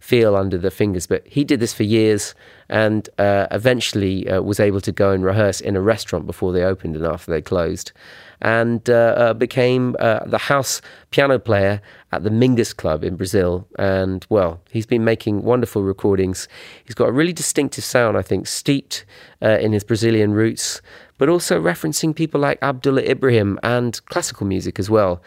feel 0.00 0.34
under 0.34 0.58
the 0.58 0.70
fingers. 0.70 1.06
But 1.06 1.26
he 1.26 1.44
did 1.44 1.60
this 1.60 1.74
for 1.74 1.82
years 1.82 2.34
and 2.68 3.08
uh, 3.18 3.46
eventually 3.50 4.28
uh, 4.28 4.40
was 4.42 4.58
able 4.58 4.80
to 4.80 4.92
go 4.92 5.12
and 5.12 5.24
rehearse 5.24 5.60
in 5.60 5.76
a 5.76 5.80
restaurant 5.80 6.26
before 6.26 6.52
they 6.52 6.64
opened 6.64 6.96
and 6.96 7.04
after 7.04 7.30
they 7.30 7.42
closed. 7.42 7.92
And 8.40 8.88
uh, 8.88 9.14
uh, 9.16 9.34
became 9.34 9.96
uh, 10.00 10.20
the 10.26 10.38
house 10.38 10.80
piano 11.10 11.38
player 11.38 11.82
at 12.12 12.22
the 12.24 12.30
Mingus 12.30 12.76
Club 12.76 13.04
in 13.04 13.16
Brazil. 13.16 13.66
And 13.78 14.26
well, 14.28 14.60
he's 14.70 14.86
been 14.86 15.04
making 15.04 15.42
wonderful 15.42 15.82
recordings. 15.82 16.48
He's 16.84 16.94
got 16.94 17.08
a 17.08 17.12
really 17.12 17.32
distinctive 17.32 17.84
sound, 17.84 18.16
I 18.16 18.22
think, 18.22 18.46
steeped 18.46 19.04
uh, 19.42 19.58
in 19.60 19.72
his 19.72 19.84
Brazilian 19.84 20.32
roots, 20.32 20.82
but 21.18 21.28
also 21.28 21.60
referencing 21.60 22.14
people 22.14 22.40
like 22.40 22.58
Abdullah 22.62 23.02
Ibrahim 23.02 23.58
and 23.62 24.04
classical 24.06 24.46
music 24.46 24.78
as 24.78 24.90
well. 24.90 25.22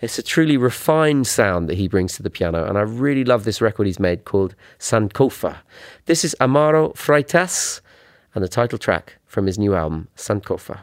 It's 0.00 0.18
a 0.18 0.22
truly 0.22 0.56
refined 0.56 1.26
sound 1.26 1.68
that 1.68 1.78
he 1.78 1.88
brings 1.88 2.14
to 2.16 2.22
the 2.22 2.30
piano, 2.30 2.66
and 2.66 2.76
I 2.76 2.82
really 2.82 3.24
love 3.24 3.44
this 3.44 3.60
record 3.60 3.86
he's 3.86 4.00
made 4.00 4.24
called 4.24 4.54
Sankofa. 4.78 5.58
This 6.06 6.24
is 6.24 6.36
Amaro 6.40 6.94
Freitas 6.94 7.80
and 8.34 8.44
the 8.44 8.48
title 8.48 8.78
track 8.78 9.18
from 9.24 9.46
his 9.46 9.58
new 9.58 9.74
album, 9.74 10.08
Sankofa. 10.16 10.80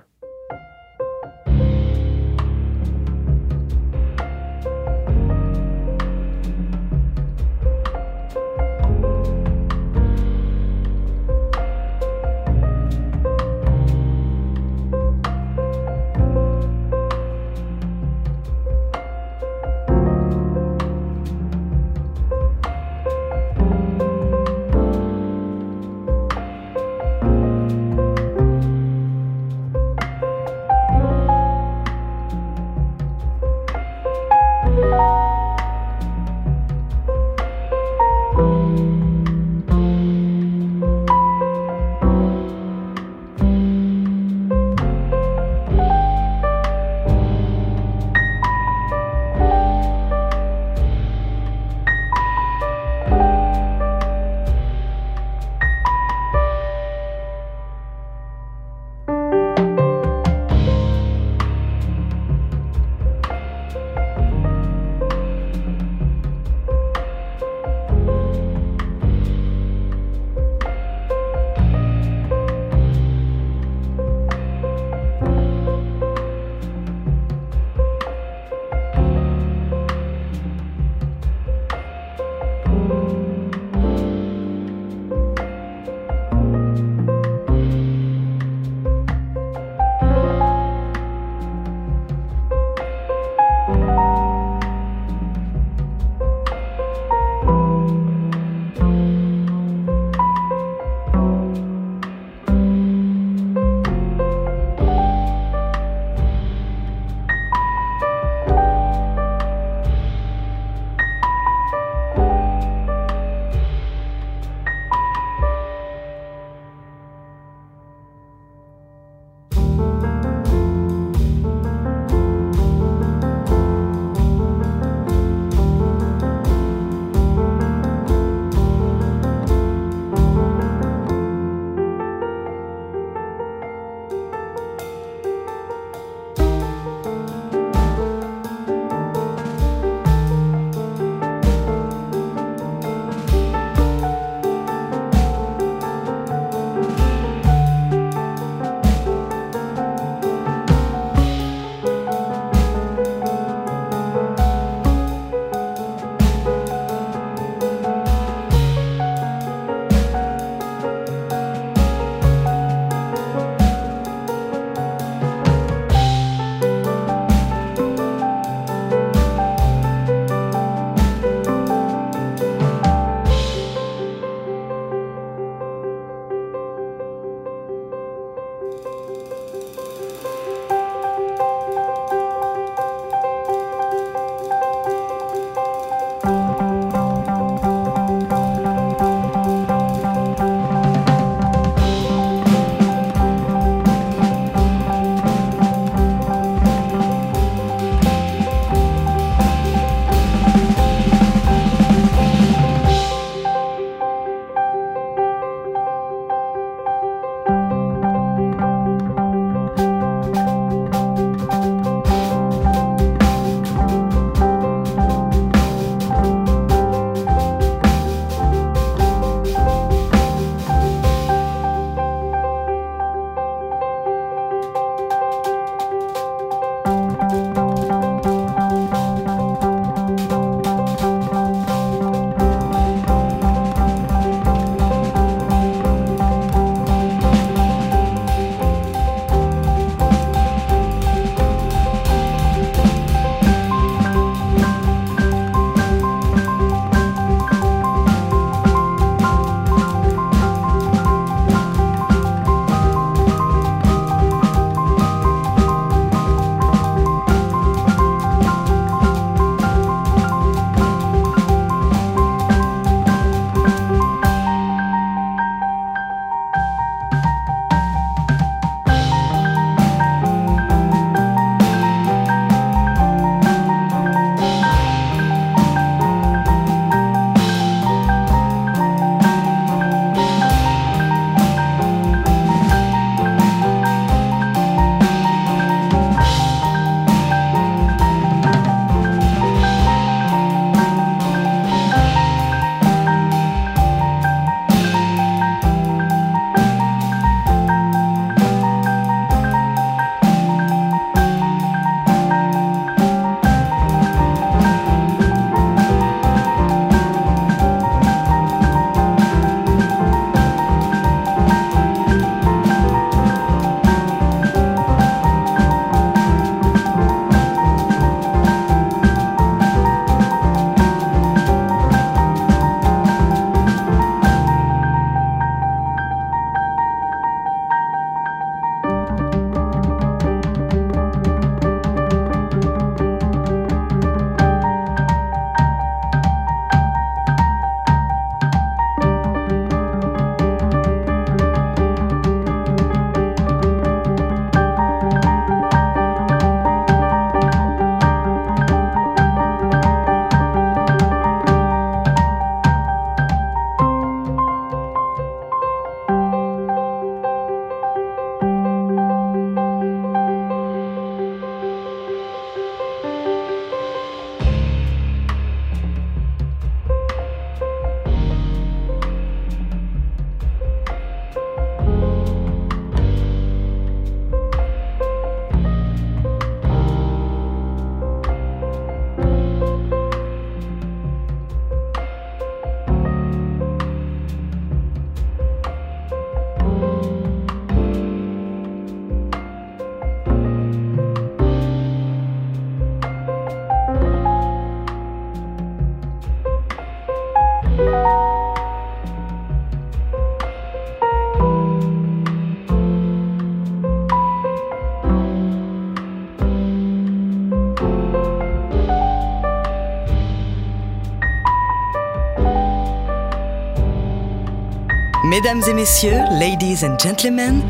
Mesdames 415.44 415.70
et 415.70 415.74
messieurs, 415.74 416.22
ladies 416.40 416.84
and 416.84 417.00
gentlemen, 417.00 417.64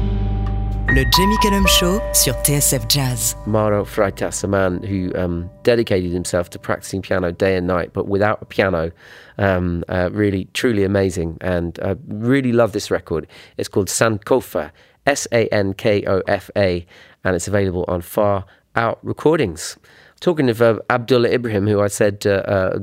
le 0.89 1.05
Jamie 1.09 1.37
Cullum 1.41 1.65
Show 1.67 2.01
sur 2.11 2.33
TSF 2.43 2.85
Jazz. 2.89 3.33
Amaro 3.45 3.85
Freitas, 3.85 4.43
a 4.43 4.47
man 4.47 4.83
who 4.83 5.09
um, 5.15 5.49
dedicated 5.63 6.11
himself 6.11 6.49
to 6.49 6.59
practicing 6.59 7.01
piano 7.01 7.31
day 7.31 7.55
and 7.55 7.65
night, 7.65 7.93
but 7.93 8.09
without 8.09 8.41
a 8.41 8.45
piano. 8.45 8.91
Um, 9.37 9.85
uh, 9.87 10.09
really, 10.11 10.49
truly 10.53 10.83
amazing. 10.83 11.37
And 11.39 11.79
I 11.81 11.95
really 12.09 12.51
love 12.51 12.73
this 12.73 12.91
record. 12.91 13.25
It's 13.55 13.69
called 13.69 13.87
Sankofa, 13.87 14.71
S 15.05 15.25
A 15.31 15.47
N 15.47 15.73
K 15.73 16.03
O 16.07 16.21
F 16.27 16.51
A, 16.57 16.85
and 17.23 17.37
it's 17.37 17.47
available 17.47 17.85
on 17.87 18.01
Far 18.01 18.43
Out 18.75 18.99
Recordings. 19.01 19.77
Talking 20.21 20.51
of 20.51 20.61
uh, 20.61 20.77
Abdullah 20.91 21.29
Ibrahim, 21.29 21.65
who 21.65 21.81
I 21.81 21.87
said 21.87 22.27
uh, 22.27 22.43
uh, 22.45 22.79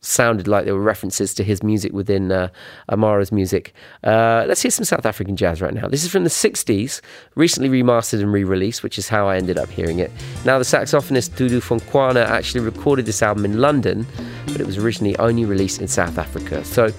sounded 0.00 0.48
like 0.48 0.64
there 0.64 0.74
were 0.74 0.80
references 0.80 1.32
to 1.34 1.44
his 1.44 1.62
music 1.62 1.92
within 1.92 2.32
uh, 2.32 2.48
Amaro's 2.90 3.30
music, 3.30 3.72
uh, 4.02 4.44
let's 4.48 4.60
hear 4.60 4.72
some 4.72 4.84
South 4.84 5.06
African 5.06 5.36
jazz 5.36 5.62
right 5.62 5.72
now. 5.72 5.86
This 5.86 6.02
is 6.02 6.10
from 6.10 6.24
the 6.24 6.30
60s, 6.30 7.00
recently 7.36 7.68
remastered 7.68 8.18
and 8.18 8.32
re 8.32 8.42
released, 8.42 8.82
which 8.82 8.98
is 8.98 9.08
how 9.08 9.28
I 9.28 9.36
ended 9.36 9.56
up 9.56 9.68
hearing 9.68 10.00
it. 10.00 10.10
Now, 10.44 10.58
the 10.58 10.64
saxophonist 10.64 11.30
Dudu 11.36 11.60
Pukwana 11.60 12.26
actually 12.26 12.62
recorded 12.62 13.06
this 13.06 13.22
album 13.22 13.44
in 13.44 13.60
London, 13.60 14.04
but 14.46 14.60
it 14.60 14.66
was 14.66 14.76
originally 14.76 15.16
only 15.18 15.44
released 15.44 15.80
in 15.80 15.86
South 15.86 16.18
Africa. 16.18 16.64
So, 16.64 16.92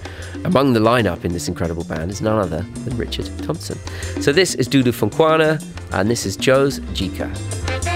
among 0.46 0.72
the 0.72 0.80
lineup 0.80 1.26
in 1.26 1.34
this 1.34 1.48
incredible 1.48 1.84
band 1.84 2.10
is 2.10 2.22
none 2.22 2.38
other 2.38 2.62
than 2.86 2.96
Richard 2.96 3.26
Thompson. 3.42 3.78
So, 4.22 4.32
this 4.32 4.54
is 4.54 4.70
Dudu 4.70 4.84
Pukwana, 4.84 5.62
and 5.92 6.10
this 6.10 6.24
is 6.24 6.34
Joe's 6.34 6.80
Jika. 6.94 7.91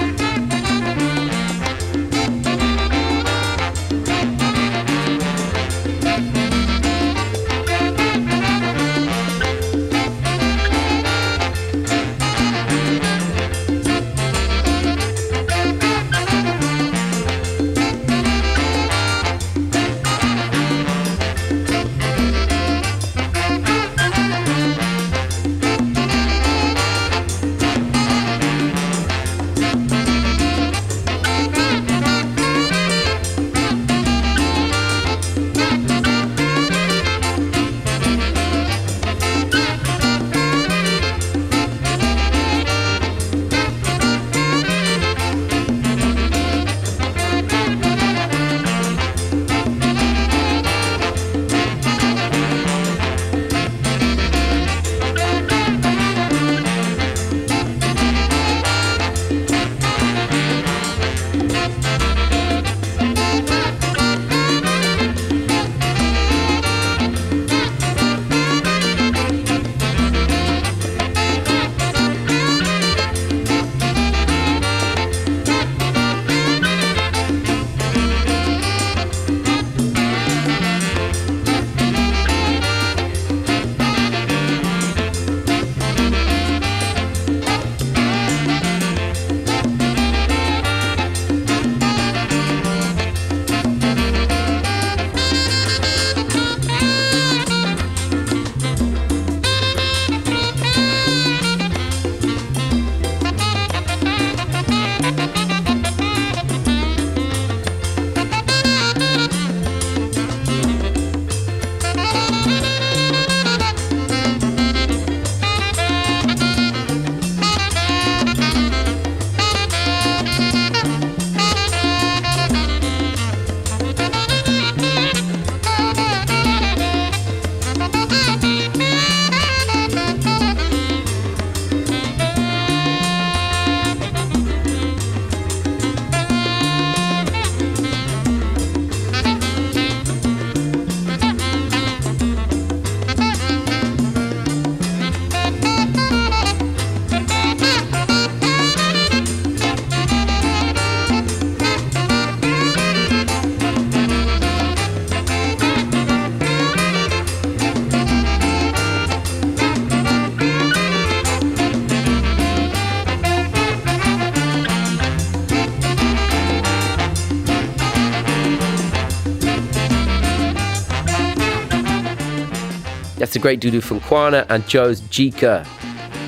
That's 173.36 173.42
the 173.42 173.48
great 173.48 173.60
Dudu 173.60 173.82
Pukwana 173.82 174.46
and 174.48 174.66
Joe's 174.66 175.02
Jika 175.02 175.66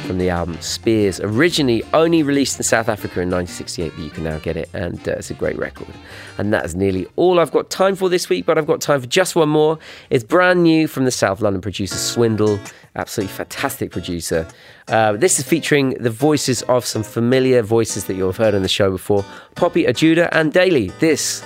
from 0.06 0.18
the 0.18 0.28
album 0.28 0.60
Spears, 0.60 1.20
originally 1.20 1.82
only 1.94 2.22
released 2.22 2.58
in 2.58 2.64
South 2.64 2.90
Africa 2.90 3.22
in 3.22 3.30
1968, 3.30 3.92
but 3.96 4.04
you 4.04 4.10
can 4.10 4.24
now 4.24 4.38
get 4.40 4.58
it, 4.58 4.68
and 4.74 5.08
uh, 5.08 5.12
it's 5.12 5.30
a 5.30 5.34
great 5.34 5.56
record. 5.56 5.88
And 6.36 6.52
that 6.52 6.66
is 6.66 6.74
nearly 6.74 7.06
all 7.16 7.40
I've 7.40 7.50
got 7.50 7.70
time 7.70 7.94
for 7.94 8.10
this 8.10 8.28
week, 8.28 8.44
but 8.44 8.58
I've 8.58 8.66
got 8.66 8.82
time 8.82 9.00
for 9.00 9.06
just 9.06 9.34
one 9.34 9.48
more. 9.48 9.78
It's 10.10 10.22
brand 10.22 10.62
new 10.62 10.86
from 10.86 11.06
the 11.06 11.10
South 11.10 11.40
London 11.40 11.62
producer 11.62 11.96
Swindle, 11.96 12.60
absolutely 12.94 13.34
fantastic 13.34 13.90
producer. 13.90 14.46
Uh, 14.88 15.12
this 15.12 15.38
is 15.38 15.46
featuring 15.46 15.94
the 16.00 16.10
voices 16.10 16.60
of 16.64 16.84
some 16.84 17.02
familiar 17.02 17.62
voices 17.62 18.04
that 18.04 18.16
you'll 18.16 18.28
have 18.28 18.36
heard 18.36 18.54
on 18.54 18.60
the 18.60 18.68
show 18.68 18.90
before 18.90 19.24
Poppy 19.54 19.84
Ajudha 19.84 20.28
and 20.32 20.52
Daley. 20.52 20.88
This 21.00 21.42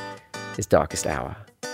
is 0.59 0.67
Darkest 0.67 1.07
Hour. 1.07 1.37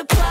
Multiply. 0.00 0.29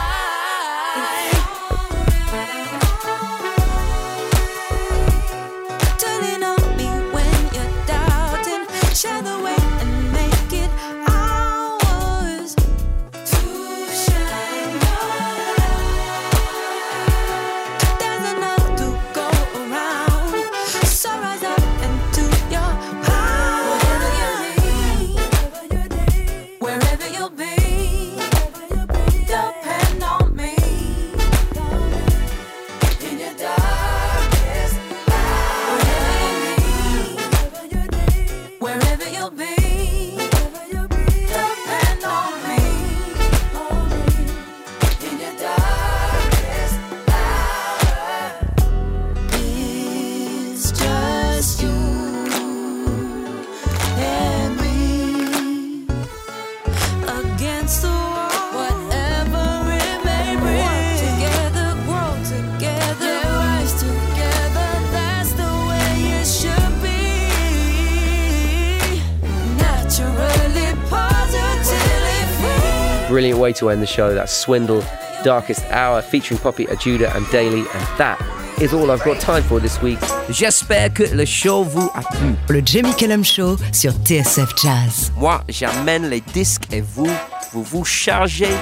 To 73.60 73.68
end 73.68 73.82
the 73.82 73.86
show. 73.86 74.14
That's 74.14 74.32
Swindle, 74.32 74.82
Darkest 75.22 75.62
Hour, 75.70 76.00
featuring 76.00 76.40
Poppy 76.40 76.64
Ajudha 76.64 77.14
and 77.14 77.26
Daley. 77.30 77.60
And 77.60 77.98
that 77.98 78.18
is 78.58 78.72
all 78.72 78.90
I've 78.90 79.04
got 79.04 79.20
time 79.20 79.42
for 79.42 79.60
this 79.60 79.82
week. 79.82 79.98
J'espère 80.30 80.94
que 80.94 81.02
le 81.14 81.26
show 81.26 81.62
vous 81.62 81.90
a 81.94 82.00
plu. 82.00 82.34
Le 82.48 82.62
Jamie 82.64 82.94
Cullum 82.96 83.22
Show 83.22 83.58
sur 83.70 83.92
TSF 83.92 84.54
Jazz. 84.56 85.12
Moi, 85.18 85.42
j'amène 85.50 86.08
les 86.08 86.22
disques 86.22 86.72
et 86.72 86.80
vous, 86.80 87.10
vous 87.52 87.62
vous 87.62 87.84
chargez 87.84 88.54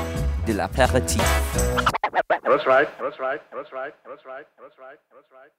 de 0.48 0.52
l'apéritif. 0.52 1.22
That's 2.42 2.66
right. 2.66 2.88
That's 3.00 3.20
right. 3.20 3.40
That's 3.54 3.72
right. 3.72 3.94
That's 4.04 4.24
right. 4.26 4.46
That's 4.58 4.76
right. 4.80 4.98
That's 5.14 5.30
right. 5.30 5.52